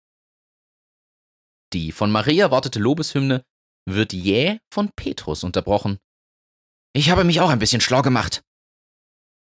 Die 1.72 1.92
von 1.92 2.12
Maria 2.12 2.46
erwartete 2.46 2.78
Lobeshymne 2.78 3.44
wird 3.86 4.12
jäh 4.12 4.60
von 4.72 4.90
Petrus 4.94 5.42
unterbrochen. 5.42 5.98
Ich 6.94 7.10
habe 7.10 7.24
mich 7.24 7.40
auch 7.40 7.50
ein 7.50 7.58
bisschen 7.58 7.80
schlau 7.80 8.02
gemacht. 8.02 8.44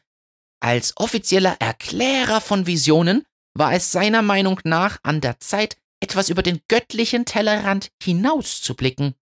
Als 0.59 0.97
offizieller 0.97 1.57
Erklärer 1.61 2.41
von 2.41 2.67
Visionen 2.67 3.23
war 3.57 3.73
es 3.73 3.93
seiner 3.93 4.23
Meinung 4.23 4.59
nach 4.65 4.99
an 5.05 5.21
der 5.21 5.39
Zeit, 5.39 5.77
etwas 6.01 6.29
über 6.29 6.43
den 6.43 6.61
göttlichen 6.67 7.25
Tellerrand 7.25 7.93
hinauszublicken. 8.03 9.15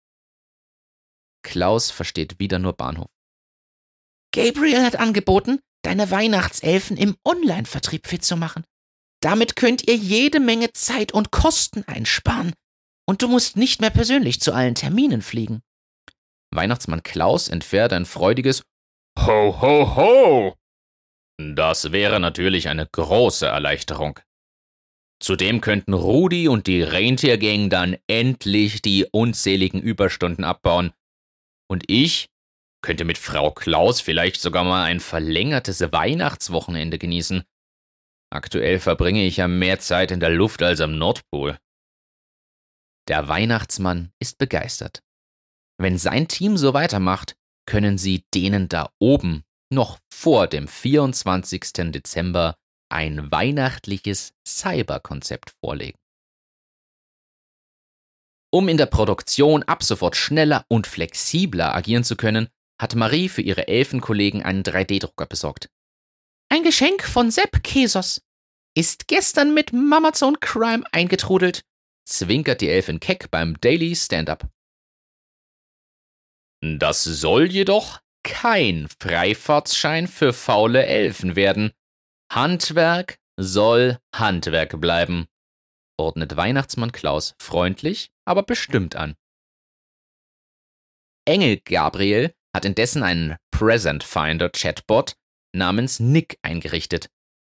Klaus 1.43 1.91
versteht 1.91 2.39
wieder 2.39 2.61
nur 2.61 2.75
Bahnhof. 2.75 3.11
Gabriel 4.33 4.85
hat 4.85 5.01
angeboten, 5.01 5.59
deine 5.83 6.13
Weihnachtselfen 6.13 6.97
im 6.97 7.17
Online-Vertrieb 7.25 8.07
fit 8.07 8.25
zu 8.25 8.37
machen. 8.37 8.63
Damit 9.21 9.57
könnt 9.57 9.89
ihr 9.89 9.97
jede 9.97 10.39
Menge 10.39 10.73
Zeit 10.75 11.11
und 11.11 11.33
Kosten 11.33 11.83
einsparen. 11.89 12.53
Und 13.05 13.23
du 13.23 13.27
musst 13.27 13.57
nicht 13.57 13.81
mehr 13.81 13.91
persönlich 13.91 14.41
zu 14.41 14.53
allen 14.53 14.77
Terminen 14.77 15.23
fliegen. 15.23 15.61
Weihnachtsmann 16.51 17.03
Klaus 17.03 17.49
entfährt 17.49 17.93
ein 17.93 18.07
freudiges 18.07 18.63
Ho, 19.19 19.61
ho, 19.61 19.97
ho! 19.97 20.55
Das 21.39 21.93
wäre 21.93 22.21
natürlich 22.21 22.69
eine 22.69 22.87
große 22.87 23.47
Erleichterung. 23.47 24.19
Zudem 25.21 25.61
könnten 25.61 25.95
Rudi 25.95 26.49
und 26.49 26.67
die 26.67 26.83
Rentiergang 26.83 27.71
dann 27.71 27.97
endlich 28.07 28.83
die 28.83 29.07
unzähligen 29.11 29.81
Überstunden 29.81 30.45
abbauen, 30.45 30.93
und 31.71 31.85
ich 31.89 32.29
könnte 32.83 33.05
mit 33.05 33.19
Frau 33.19 33.51
Klaus 33.51 34.01
vielleicht 34.01 34.41
sogar 34.41 34.65
mal 34.65 34.85
ein 34.85 35.01
verlängertes 35.01 35.81
Weihnachtswochenende 35.81 36.99
genießen. 36.99 37.43
Aktuell 38.31 38.79
verbringe 38.79 39.25
ich 39.25 39.39
ja 39.39 39.49
mehr 39.49 39.81
Zeit 39.81 40.11
in 40.11 40.21
der 40.21 40.31
Luft 40.31 40.63
als 40.63 40.81
am 40.81 40.97
Nordpol. 40.97 41.59
Der 43.09 43.27
Weihnachtsmann 43.27 44.13
ist 44.21 44.39
begeistert. 44.39 45.03
Wenn 45.81 45.97
sein 45.97 46.27
Team 46.29 46.57
so 46.57 46.75
weitermacht, 46.75 47.35
können 47.67 47.99
sie 47.99 48.25
denen 48.35 48.69
da 48.69 48.91
oben 48.99 49.45
noch 49.73 49.99
vor 50.12 50.47
dem 50.47 50.67
24. 50.67 51.93
Dezember 51.93 52.57
ein 52.91 53.31
weihnachtliches 53.31 54.33
Cyberkonzept 54.47 55.53
vorlegen. 55.61 55.99
Um 58.51 58.69
in 58.69 58.79
der 58.79 58.87
Produktion 58.87 59.62
ab 59.64 59.83
sofort 59.83 60.17
schneller 60.17 60.64
und 60.69 60.87
flexibler 60.87 61.75
agieren 61.75 62.03
zu 62.03 62.17
können, 62.17 62.49
hat 62.81 62.95
Marie 62.95 63.29
für 63.29 63.43
ihre 63.43 63.69
Elfenkollegen 63.69 64.43
einen 64.43 64.62
3D-Drucker 64.62 65.27
besorgt. 65.27 65.69
Ein 66.49 66.62
Geschenk 66.62 67.05
von 67.05 67.31
Sepp 67.31 67.62
Kesos. 67.62 68.23
Ist 68.75 69.07
gestern 69.07 69.53
mit 69.53 69.73
Mamazon 69.73 70.41
Crime 70.41 70.85
eingetrudelt, 70.93 71.62
zwinkert 72.09 72.62
die 72.62 72.71
Elfin 72.71 73.01
keck 73.01 73.31
beim 73.31 73.61
Daily 73.61 73.95
Stand-Up. 73.95 74.49
Das 76.61 77.05
soll 77.05 77.51
jedoch 77.51 78.01
kein 78.25 78.88
Freifahrtsschein 79.01 80.09
für 80.09 80.33
faule 80.33 80.87
Elfen 80.87 81.37
werden. 81.37 81.73
Handwerk 82.33 83.18
soll 83.40 83.99
Handwerk 84.14 84.81
bleiben, 84.81 85.27
ordnet 85.99 86.37
Weihnachtsmann 86.37 86.92
Klaus 86.92 87.35
freundlich, 87.40 88.11
aber 88.25 88.42
bestimmt 88.42 88.97
an. 88.97 89.14
Engel 91.27 91.59
Gabriel 91.59 92.35
hat 92.55 92.64
indessen 92.64 93.03
einen 93.03 93.37
Present 93.51 94.03
Finder 94.03 94.51
Chatbot 94.51 95.14
namens 95.55 96.01
Nick 96.01 96.38
eingerichtet, 96.42 97.09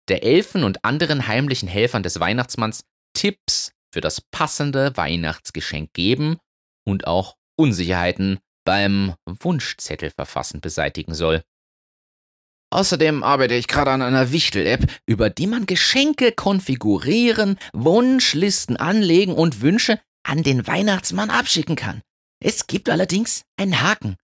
der 0.10 0.24
Elfen 0.24 0.64
und 0.64 0.84
anderen 0.84 1.28
heimlichen 1.28 1.68
Helfern 1.68 2.04
des 2.04 2.20
Weihnachtsmanns 2.20 2.86
Tipps 3.14 3.72
für 3.94 4.02
das 4.02 4.22
passende 4.22 4.96
Weihnachtsgeschenk 4.98 5.94
geben 5.94 6.38
und 6.86 7.08
auch 7.08 7.38
Unsicherheiten 7.58 8.40
beim 8.66 9.14
Wunschzettelverfassen 9.26 10.60
beseitigen 10.60 11.14
soll. 11.14 11.44
Außerdem 12.72 13.24
arbeite 13.24 13.54
ich 13.54 13.68
gerade 13.68 13.92
an 13.92 14.02
einer 14.02 14.32
Wichtel-App, 14.32 14.92
über 15.06 15.30
die 15.30 15.48
man 15.48 15.66
Geschenke 15.66 16.34
konfigurieren, 16.34 17.58
Wunschlisten 17.74 18.76
anlegen 18.76 19.34
und 19.34 19.62
Wünsche 19.62 20.02
an 20.24 20.44
den 20.44 20.68
Weihnachtsmann 20.68 21.30
abschicken 21.30 21.76
kann. 21.76 22.02
Es 22.44 22.68
gibt 22.68 22.90
allerdings 22.90 23.44
einen 23.56 23.82
Haken. 23.82 24.18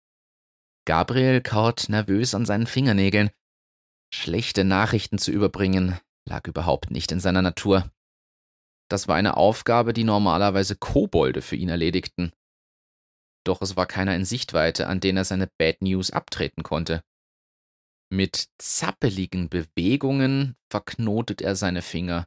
Gabriel 0.85 1.41
kaut 1.41 1.87
nervös 1.87 2.35
an 2.35 2.45
seinen 2.45 2.67
Fingernägeln. 2.67 3.29
Schlechte 4.13 4.65
Nachrichten 4.65 5.17
zu 5.17 5.31
überbringen 5.31 5.97
lag 6.27 6.45
überhaupt 6.47 6.91
nicht 6.91 7.11
in 7.11 7.19
seiner 7.19 7.41
Natur. 7.41 7.89
Das 8.89 9.07
war 9.07 9.15
eine 9.15 9.37
Aufgabe, 9.37 9.93
die 9.93 10.03
normalerweise 10.03 10.75
Kobolde 10.75 11.41
für 11.41 11.55
ihn 11.55 11.69
erledigten. 11.69 12.33
Doch 13.43 13.61
es 13.61 13.75
war 13.75 13.85
keiner 13.85 14.15
in 14.15 14.25
Sichtweite, 14.25 14.87
an 14.87 14.99
den 14.99 15.17
er 15.17 15.25
seine 15.25 15.49
Bad 15.57 15.81
News 15.81 16.11
abtreten 16.11 16.63
konnte. 16.63 17.01
Mit 18.13 18.47
zappeligen 18.57 19.49
Bewegungen 19.49 20.55
verknotet 20.69 21.41
er 21.41 21.55
seine 21.55 21.81
Finger. 21.81 22.25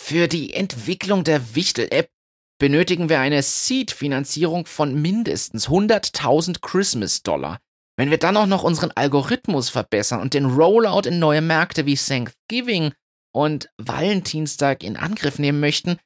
Für 0.00 0.28
die 0.28 0.52
Entwicklung 0.54 1.24
der 1.24 1.54
Wichtel-App 1.54 2.10
benötigen 2.58 3.08
wir 3.08 3.20
eine 3.20 3.42
Seed-Finanzierung 3.42 4.66
von 4.66 5.00
mindestens 5.00 5.68
100.000 5.68 6.60
Christmas-Dollar. 6.60 7.58
Wenn 7.96 8.10
wir 8.10 8.18
dann 8.18 8.36
auch 8.36 8.46
noch 8.46 8.62
unseren 8.62 8.92
Algorithmus 8.92 9.68
verbessern 9.70 10.20
und 10.20 10.34
den 10.34 10.46
Rollout 10.46 11.08
in 11.08 11.18
neue 11.18 11.40
Märkte 11.40 11.86
wie 11.86 11.96
Thanksgiving 11.96 12.92
und 13.32 13.70
Valentinstag 13.78 14.82
in 14.82 14.96
Angriff 14.96 15.38
nehmen 15.38 15.60
möchten, 15.60 15.98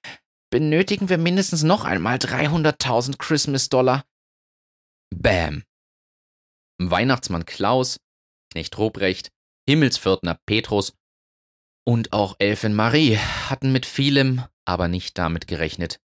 benötigen 0.51 1.09
wir 1.09 1.19
mindestens 1.19 1.63
noch 1.63 1.85
einmal 1.85 2.17
300.000 2.17 3.19
Christmas-Dollar. 3.19 4.05
Bam. 5.17 5.65
Weihnachtsmann 6.79 7.47
Klaus, 7.47 8.01
Knecht 8.51 8.77
Ruprecht, 8.79 9.31
Himmelspförtner 9.69 10.39
Petrus 10.47 10.93
und 11.87 12.13
auch 12.13 12.37
Elfin 12.39 12.75
Marie 12.75 13.17
hatten 13.17 13.73
mit 13.73 13.87
vielem, 13.87 14.45
aber 14.65 14.89
nicht 14.89 15.17
damit 15.17 15.47
gerechnet. 15.47 16.01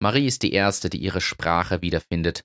Marie 0.00 0.26
ist 0.26 0.42
die 0.42 0.52
Erste, 0.52 0.90
die 0.90 0.98
ihre 0.98 1.20
Sprache 1.20 1.82
wiederfindet. 1.82 2.44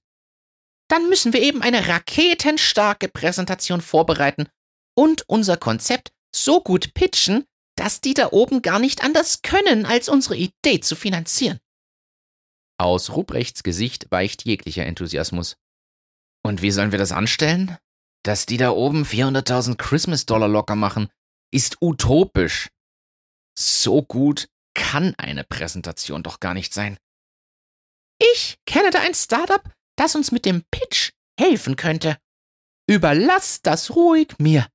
Dann 0.89 1.07
müssen 1.07 1.33
wir 1.33 1.41
eben 1.41 1.61
eine 1.61 1.87
raketenstarke 1.87 3.07
Präsentation 3.07 3.81
vorbereiten 3.81 4.49
und 4.97 5.23
unser 5.27 5.57
Konzept 5.57 6.11
so 6.35 6.61
gut 6.61 6.93
pitchen, 6.93 7.45
dass 7.75 8.01
die 8.01 8.13
da 8.13 8.29
oben 8.31 8.61
gar 8.61 8.79
nicht 8.79 9.03
anders 9.03 9.41
können, 9.41 9.85
als 9.85 10.09
unsere 10.09 10.35
Idee 10.35 10.79
zu 10.79 10.95
finanzieren. 10.95 11.59
Aus 12.79 13.09
Ruprechts 13.09 13.63
Gesicht 13.63 14.09
weicht 14.09 14.45
jeglicher 14.45 14.85
Enthusiasmus. 14.85 15.57
Und 16.45 16.61
wie 16.61 16.71
sollen 16.71 16.91
wir 16.91 16.99
das 16.99 17.11
anstellen? 17.11 17.77
Dass 18.23 18.45
die 18.45 18.57
da 18.57 18.71
oben 18.71 19.03
400.000 19.03 19.75
Christmas-Dollar 19.75 20.47
locker 20.47 20.75
machen, 20.75 21.09
ist 21.53 21.77
utopisch. 21.81 22.69
So 23.57 24.01
gut 24.01 24.47
kann 24.73 25.13
eine 25.17 25.43
Präsentation 25.43 26.23
doch 26.23 26.39
gar 26.39 26.53
nicht 26.53 26.73
sein. 26.73 26.97
Ich 28.17 28.57
kenne 28.65 28.91
da 28.91 29.01
ein 29.01 29.13
Startup, 29.13 29.61
das 29.97 30.15
uns 30.15 30.31
mit 30.31 30.45
dem 30.45 30.63
Pitch 30.71 31.11
helfen 31.37 31.75
könnte. 31.75 32.17
Überlass 32.87 33.61
das 33.61 33.95
ruhig 33.95 34.39
mir, 34.39 34.67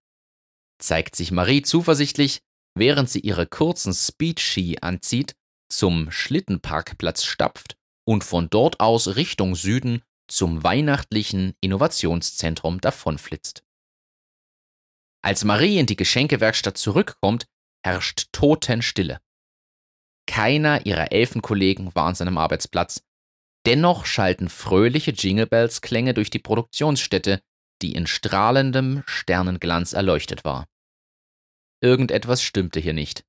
zeigt 0.78 1.16
sich 1.16 1.32
Marie 1.32 1.62
zuversichtlich, 1.62 2.40
während 2.74 3.08
sie 3.08 3.20
ihre 3.20 3.46
kurzen 3.46 3.94
Speed-Ski 3.94 4.78
anzieht, 4.82 5.34
zum 5.70 6.10
Schlittenparkplatz 6.10 7.24
stapft 7.24 7.76
und 8.04 8.24
von 8.24 8.50
dort 8.50 8.80
aus 8.80 9.16
Richtung 9.16 9.54
Süden 9.54 10.02
zum 10.28 10.62
weihnachtlichen 10.62 11.54
Innovationszentrum 11.60 12.80
davonflitzt. 12.80 13.62
Als 15.22 15.44
Marie 15.44 15.78
in 15.78 15.86
die 15.86 15.96
Geschenkewerkstatt 15.96 16.76
zurückkommt, 16.76 17.46
herrscht 17.82 18.28
Totenstille. 18.32 19.20
Keiner 20.26 20.86
ihrer 20.86 21.12
Elfenkollegen 21.12 21.94
war 21.94 22.06
an 22.06 22.14
seinem 22.14 22.38
Arbeitsplatz. 22.38 23.02
Dennoch 23.66 24.04
schalten 24.04 24.48
fröhliche 24.48 25.12
Jinglebells-Klänge 25.12 26.14
durch 26.14 26.30
die 26.30 26.38
Produktionsstätte, 26.38 27.40
die 27.82 27.92
in 27.92 28.06
strahlendem 28.06 29.02
Sternenglanz 29.06 29.92
erleuchtet 29.92 30.44
war. 30.44 30.66
Irgendetwas 31.80 32.42
stimmte 32.42 32.80
hier 32.80 32.92
nicht. 32.92 33.24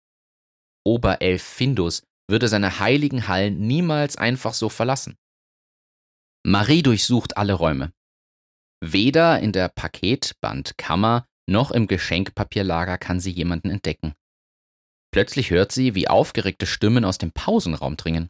Oberelf 0.85 1.43
Findus 1.43 2.03
würde 2.27 2.47
seine 2.47 2.79
heiligen 2.79 3.27
Hallen 3.27 3.59
niemals 3.59 4.17
einfach 4.17 4.53
so 4.53 4.69
verlassen. 4.69 5.17
Marie 6.43 6.83
durchsucht 6.83 7.37
alle 7.37 7.53
Räume. 7.53 7.91
Weder 8.81 9.39
in 9.39 9.51
der 9.51 9.69
Paketbandkammer 9.69 11.25
noch 11.47 11.71
im 11.71 11.87
Geschenkpapierlager 11.87 12.97
kann 12.97 13.19
sie 13.19 13.31
jemanden 13.31 13.69
entdecken. 13.69 14.13
Plötzlich 15.11 15.49
hört 15.49 15.71
sie, 15.71 15.95
wie 15.95 16.07
aufgeregte 16.07 16.65
Stimmen 16.65 17.05
aus 17.05 17.17
dem 17.17 17.31
Pausenraum 17.31 17.97
dringen. 17.97 18.29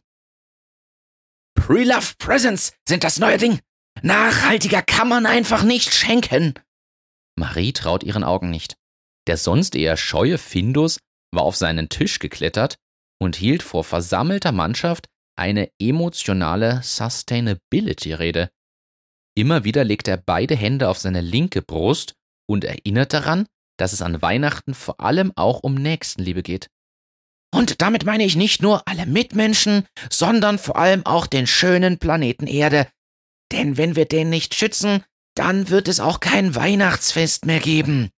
Pre-Love 1.54 2.14
Presents 2.18 2.74
sind 2.86 3.02
das 3.02 3.18
neue 3.18 3.38
Ding. 3.38 3.60
Nachhaltiger 4.02 4.82
kann 4.82 5.08
man 5.08 5.26
einfach 5.26 5.62
nicht 5.62 5.92
schenken. 5.92 6.54
Marie 7.34 7.72
traut 7.72 8.04
ihren 8.04 8.24
Augen 8.24 8.50
nicht. 8.50 8.76
Der 9.26 9.36
sonst 9.36 9.74
eher 9.74 9.96
scheue 9.96 10.38
Findus 10.38 11.00
war 11.32 11.42
auf 11.42 11.56
seinen 11.56 11.88
Tisch 11.88 12.18
geklettert 12.18 12.76
und 13.18 13.36
hielt 13.36 13.62
vor 13.62 13.84
versammelter 13.84 14.52
Mannschaft 14.52 15.06
eine 15.36 15.70
emotionale 15.78 16.80
Sustainability-Rede. 16.82 18.50
Immer 19.36 19.64
wieder 19.64 19.84
legt 19.84 20.08
er 20.08 20.16
beide 20.16 20.56
Hände 20.56 20.88
auf 20.88 20.98
seine 20.98 21.20
linke 21.20 21.62
Brust 21.62 22.14
und 22.48 22.64
erinnert 22.64 23.12
daran, 23.12 23.46
dass 23.78 23.92
es 23.92 24.00
an 24.00 24.22
Weihnachten 24.22 24.74
vor 24.74 25.00
allem 25.00 25.32
auch 25.36 25.60
um 25.60 25.74
Nächstenliebe 25.74 26.42
geht. 26.42 26.68
Und 27.54 27.80
damit 27.82 28.04
meine 28.04 28.24
ich 28.24 28.36
nicht 28.36 28.62
nur 28.62 28.86
alle 28.88 29.06
Mitmenschen, 29.06 29.86
sondern 30.10 30.58
vor 30.58 30.76
allem 30.76 31.04
auch 31.06 31.26
den 31.26 31.46
schönen 31.46 31.98
Planeten 31.98 32.46
Erde. 32.46 32.88
Denn 33.52 33.76
wenn 33.76 33.96
wir 33.96 34.06
den 34.06 34.30
nicht 34.30 34.54
schützen, 34.54 35.04
dann 35.34 35.68
wird 35.68 35.88
es 35.88 36.00
auch 36.00 36.20
kein 36.20 36.54
Weihnachtsfest 36.54 37.44
mehr 37.46 37.60
geben. 37.60 38.10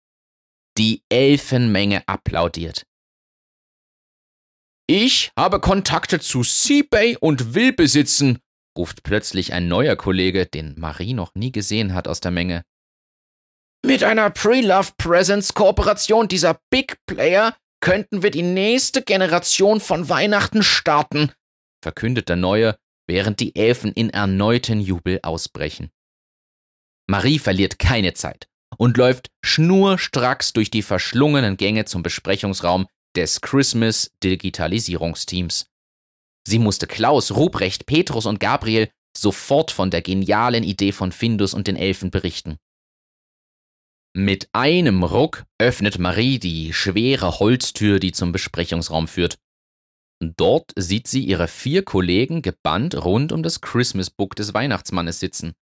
Die 0.77 1.01
Elfenmenge 1.10 2.07
applaudiert. 2.07 2.83
Ich 4.89 5.32
habe 5.38 5.60
Kontakte 5.60 6.21
zu 6.21 6.43
Seabay 6.43 7.17
und 7.19 7.54
will 7.54 7.73
besitzen, 7.73 8.39
ruft 8.78 9.04
plötzlich 9.04 9.52
ein 9.52 9.67
neuer 9.67 9.97
Kollege, 9.97 10.45
den 10.45 10.76
Marie 10.80 11.13
noch 11.13 11.36
nie 11.36 11.52
gesehen 11.52 11.93
hat, 11.93 12.08
aus 12.08 12.21
der 12.21 12.32
Menge. 12.32 12.63
Mit 13.86 14.06
einer 14.06 14.30
Pre-Love 14.30 14.93
Presents 14.97 15.54
Kooperation 15.54 16.30
dieser 16.30 16.62
Big 16.69 16.97
Player 17.06 17.58
könnten 17.82 18.23
wir 18.23 18.32
die 18.32 18.43
nächste 18.43 19.02
Generation 19.02 19.82
von 19.82 20.08
Weihnachten 20.08 20.63
starten, 20.63 21.34
verkündet 21.84 22.30
der 22.30 22.38
Neue, 22.38 22.78
während 23.08 23.41
die 23.41 23.58
Elfen 23.58 23.91
in 23.91 24.10
erneuten 24.10 24.80
Jubel 24.80 25.19
ausbrechen. 25.21 25.91
Marie 27.10 27.39
verliert 27.39 27.78
keine 27.78 28.13
Zeit 28.13 28.47
und 28.78 28.95
läuft 28.95 29.32
schnurstracks 29.43 30.54
durch 30.54 30.71
die 30.71 30.82
verschlungenen 30.82 31.58
Gänge 31.58 31.84
zum 31.86 32.04
Besprechungsraum 32.04 32.88
des 33.17 33.41
Christmas 33.41 34.12
Digitalisierungsteams. 34.23 35.65
Sie 36.47 36.60
musste 36.60 36.86
Klaus, 36.86 37.36
Ruprecht, 37.36 37.88
Petrus 37.88 38.27
und 38.27 38.39
Gabriel 38.39 38.89
sofort 39.17 39.71
von 39.71 39.89
der 39.89 40.03
genialen 40.03 40.63
Idee 40.63 40.91
von 40.91 41.12
Findus 41.12 41.56
und 41.56 41.67
den 41.67 41.75
Elfen 41.75 42.12
berichten. 42.12 42.58
Mit 44.15 44.49
einem 44.53 45.03
Ruck 45.03 45.45
öffnet 45.58 45.97
Marie 45.97 46.38
die 46.38 46.73
schwere 46.73 47.39
Holztür, 47.39 47.99
die 47.99 48.12
zum 48.12 48.32
Besprechungsraum 48.32 49.08
führt. 49.08 49.38
Dort 50.19 50.71
sieht 50.75 51.08
sie 51.08 51.23
ihre 51.23 51.47
vier 51.47 51.84
Kollegen 51.84 52.43
gebannt 52.43 53.03
rund 53.03 53.32
um 53.32 53.41
das 53.41 53.62
Christmas 53.62 54.10
Book 54.12 54.36
des 54.36 54.53
Weihnachtsmannes 54.53 55.19
sitzen. 55.19 55.53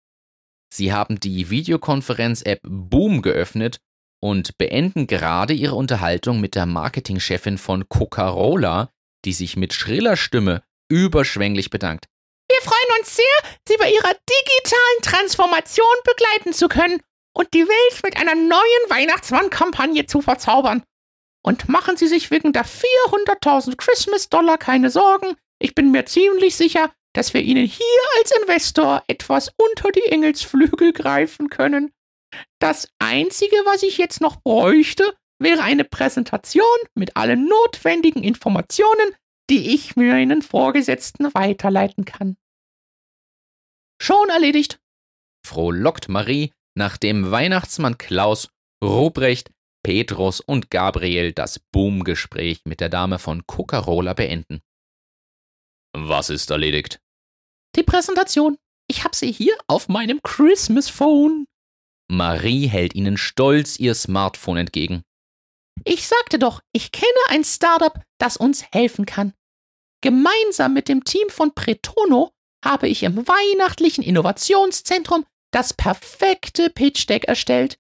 Sie 0.73 0.93
haben 0.93 1.21
die 1.21 1.51
Videokonferenz-App 1.51 2.61
Boom 2.65 3.23
geöffnet 3.23 3.79
und 4.25 4.57
beenden 4.57 5.07
gerade 5.07 5.53
ihre 5.53 5.75
Unterhaltung 5.75 6.41
mit 6.41 6.55
der 6.55 6.65
Marketingchefin 6.65 7.59
von 7.59 7.91
Coca-Cola, 7.91 8.91
die 9.27 9.35
sich 9.35 9.59
mit 9.59 9.75
schriller 9.75 10.17
Stimme 10.17 10.63
überschwänglich 10.89 11.69
bedankt. 11.69 12.07
Wir 12.49 12.57
freuen 12.63 12.99
uns 12.99 13.17
sehr, 13.17 13.27
Sie 13.69 13.77
bei 13.77 13.91
Ihrer 13.91 14.15
digitalen 14.15 15.03
Transformation 15.03 15.87
begleiten 16.05 16.55
zu 16.55 16.69
können 16.69 17.03
und 17.37 17.53
die 17.53 17.69
Welt 17.69 18.03
mit 18.03 18.17
einer 18.17 18.35
neuen 18.35 18.89
Weihnachtsmann-Kampagne 18.89 20.07
zu 20.07 20.23
verzaubern. 20.23 20.83
Und 21.43 21.69
machen 21.69 21.99
Sie 21.99 22.07
sich 22.07 22.31
wegen 22.31 22.55
der 22.55 22.65
400.000 22.65 23.77
Christmas-Dollar 23.77 24.57
keine 24.57 24.89
Sorgen. 24.89 25.37
Ich 25.59 25.75
bin 25.75 25.91
mir 25.91 26.07
ziemlich 26.07 26.57
sicher, 26.57 26.91
dass 27.13 27.35
wir 27.35 27.43
Ihnen 27.43 27.67
hier 27.67 28.03
als 28.19 28.33
Investor 28.41 29.05
etwas 29.07 29.53
unter 29.59 29.91
die 29.93 30.07
Engelsflügel 30.07 30.95
greifen 30.95 31.51
können. 31.51 31.93
Das 32.61 32.89
Einzige, 32.99 33.57
was 33.65 33.83
ich 33.83 33.99
jetzt 33.99 34.21
noch 34.21 34.41
bräuchte, 34.43 35.15
wäre 35.39 35.63
eine 35.63 35.85
Präsentation 35.85 36.65
mit 36.95 37.17
allen 37.17 37.47
notwendigen 37.47 38.23
Informationen, 38.23 39.15
die 39.51 39.75
ich 39.75 39.97
mir 39.97 40.17
Ihnen 40.17 40.43
Vorgesetzten 40.43 41.33
weiterleiten 41.35 42.05
kann. 42.05 42.37
Schon 44.01 44.29
erledigt, 44.31 44.81
frohlockt 45.47 46.09
Marie, 46.09 46.53
nachdem 46.77 47.31
Weihnachtsmann 47.31 47.99
Klaus, 47.99 48.49
Ruprecht, 48.83 49.51
Petrus 49.85 50.41
und 50.41 50.71
Gabriel 50.71 51.33
das 51.33 51.59
Boom-Gespräch 51.73 52.63
mit 52.65 52.81
der 52.81 52.89
Dame 52.89 53.19
von 53.19 53.47
Coca-Cola 53.47 54.15
beenden. 54.15 54.61
Was 55.95 56.31
ist 56.31 56.51
erledigt? 56.51 57.01
Die 57.77 57.83
Präsentation. 57.83 58.57
Ich 58.89 59.05
habe 59.05 59.15
sie 59.15 59.31
hier 59.31 59.57
auf 59.67 59.89
meinem 59.89 60.23
Christmas 60.23 60.89
Phone. 60.89 61.47
Marie 62.09 62.67
hält 62.67 62.95
ihnen 62.95 63.17
stolz 63.17 63.79
ihr 63.79 63.95
Smartphone 63.95 64.59
entgegen. 64.59 65.03
Ich 65.85 66.07
sagte 66.07 66.39
doch, 66.39 66.61
ich 66.73 66.93
kenne 66.93 67.09
ein 67.29 67.45
Startup, 67.45 68.01
das 68.19 68.37
uns 68.37 68.65
helfen 68.73 69.07
kann. 69.07 69.33
Gemeinsam 70.03 70.75
mit 70.75 70.89
dem 70.89 71.05
Team 71.05 71.29
von 71.31 71.55
Pretono 71.55 72.31
habe 72.65 72.89
ich 72.89 73.03
im 73.03 73.27
weihnachtlichen 73.27 74.05
Innovationszentrum 74.05 75.27
das 75.53 75.73
perfekte 75.73 76.71
Pitch 76.71 77.09
Deck 77.09 77.25
erstellt. 77.25 77.79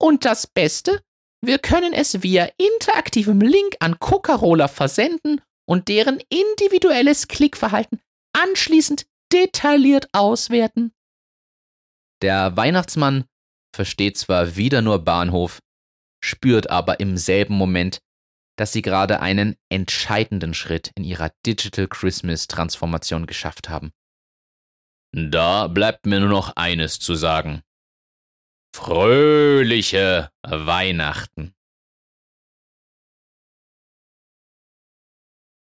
Und 0.00 0.24
das 0.24 0.46
Beste, 0.46 1.02
wir 1.42 1.58
können 1.58 1.92
es 1.92 2.22
via 2.22 2.48
interaktivem 2.56 3.40
Link 3.40 3.76
an 3.80 3.98
Coca-Cola 3.98 4.68
versenden 4.68 5.40
und 5.66 5.88
deren 5.88 6.20
individuelles 6.28 7.28
Klickverhalten 7.28 8.00
anschließend 8.32 9.06
detailliert 9.32 10.08
auswerten. 10.12 10.92
Der 12.22 12.56
Weihnachtsmann 12.56 13.24
versteht 13.74 14.18
zwar 14.18 14.56
wieder 14.56 14.82
nur 14.82 15.04
Bahnhof, 15.04 15.60
spürt 16.22 16.70
aber 16.70 17.00
im 17.00 17.16
selben 17.16 17.54
Moment, 17.54 18.00
dass 18.56 18.72
sie 18.72 18.82
gerade 18.82 19.20
einen 19.20 19.56
entscheidenden 19.70 20.54
Schritt 20.54 20.90
in 20.94 21.04
ihrer 21.04 21.30
Digital 21.46 21.88
Christmas 21.88 22.46
Transformation 22.46 23.26
geschafft 23.26 23.68
haben. 23.68 23.92
Da 25.12 25.66
bleibt 25.66 26.06
mir 26.06 26.20
nur 26.20 26.28
noch 26.28 26.54
eines 26.56 26.98
zu 26.98 27.14
sagen. 27.14 27.62
Fröhliche 28.76 30.30
Weihnachten. 30.42 31.54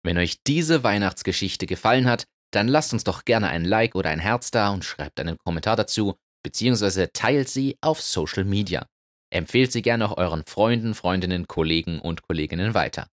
Wenn 0.02 0.18
euch 0.18 0.42
diese 0.42 0.82
Weihnachtsgeschichte 0.82 1.66
gefallen 1.66 2.08
hat, 2.08 2.24
dann 2.52 2.66
lasst 2.66 2.92
uns 2.92 3.04
doch 3.04 3.24
gerne 3.24 3.48
ein 3.48 3.64
Like 3.64 3.94
oder 3.94 4.11
ein 4.11 4.18
Herz 4.18 4.50
da 4.50 4.70
und 4.70 4.84
schreibt 4.84 5.20
einen 5.20 5.37
Kommentar 5.37 5.76
dazu, 5.76 6.16
beziehungsweise 6.42 7.12
teilt 7.12 7.48
sie 7.48 7.77
auf 7.81 8.01
Social 8.01 8.44
Media. 8.44 8.87
Empfehlt 9.31 9.72
sie 9.72 9.83
gerne 9.83 10.09
auch 10.09 10.16
euren 10.16 10.44
Freunden, 10.46 10.94
Freundinnen, 10.94 11.46
Kollegen 11.46 12.01
und 12.01 12.22
Kolleginnen 12.22 12.74
weiter. 12.74 13.09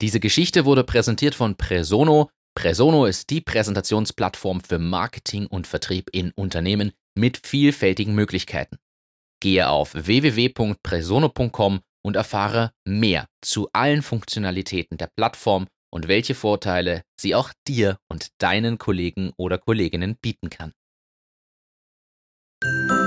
Diese 0.00 0.20
Geschichte 0.20 0.64
wurde 0.64 0.84
präsentiert 0.84 1.34
von 1.34 1.56
Presono. 1.56 2.30
Presono 2.54 3.06
ist 3.06 3.30
die 3.30 3.40
Präsentationsplattform 3.40 4.60
für 4.60 4.78
Marketing 4.78 5.46
und 5.46 5.66
Vertrieb 5.66 6.08
in 6.12 6.30
Unternehmen 6.36 6.92
mit 7.16 7.44
vielfältigen 7.44 8.14
Möglichkeiten. 8.14 8.78
Gehe 9.40 9.68
auf 9.68 9.94
www.presono.com 9.94 11.80
und 12.04 12.16
erfahre 12.16 12.72
mehr 12.84 13.26
zu 13.42 13.68
allen 13.72 14.02
Funktionalitäten 14.02 14.98
der 14.98 15.10
Plattform 15.16 15.66
und 15.92 16.06
welche 16.08 16.34
Vorteile 16.34 17.02
sie 17.20 17.34
auch 17.34 17.52
dir 17.66 17.98
und 18.08 18.28
deinen 18.38 18.78
Kollegen 18.78 19.32
oder 19.36 19.58
Kolleginnen 19.58 20.16
bieten 20.20 20.50
kann. 20.50 20.72
Thank 22.60 22.90
you. 22.90 22.97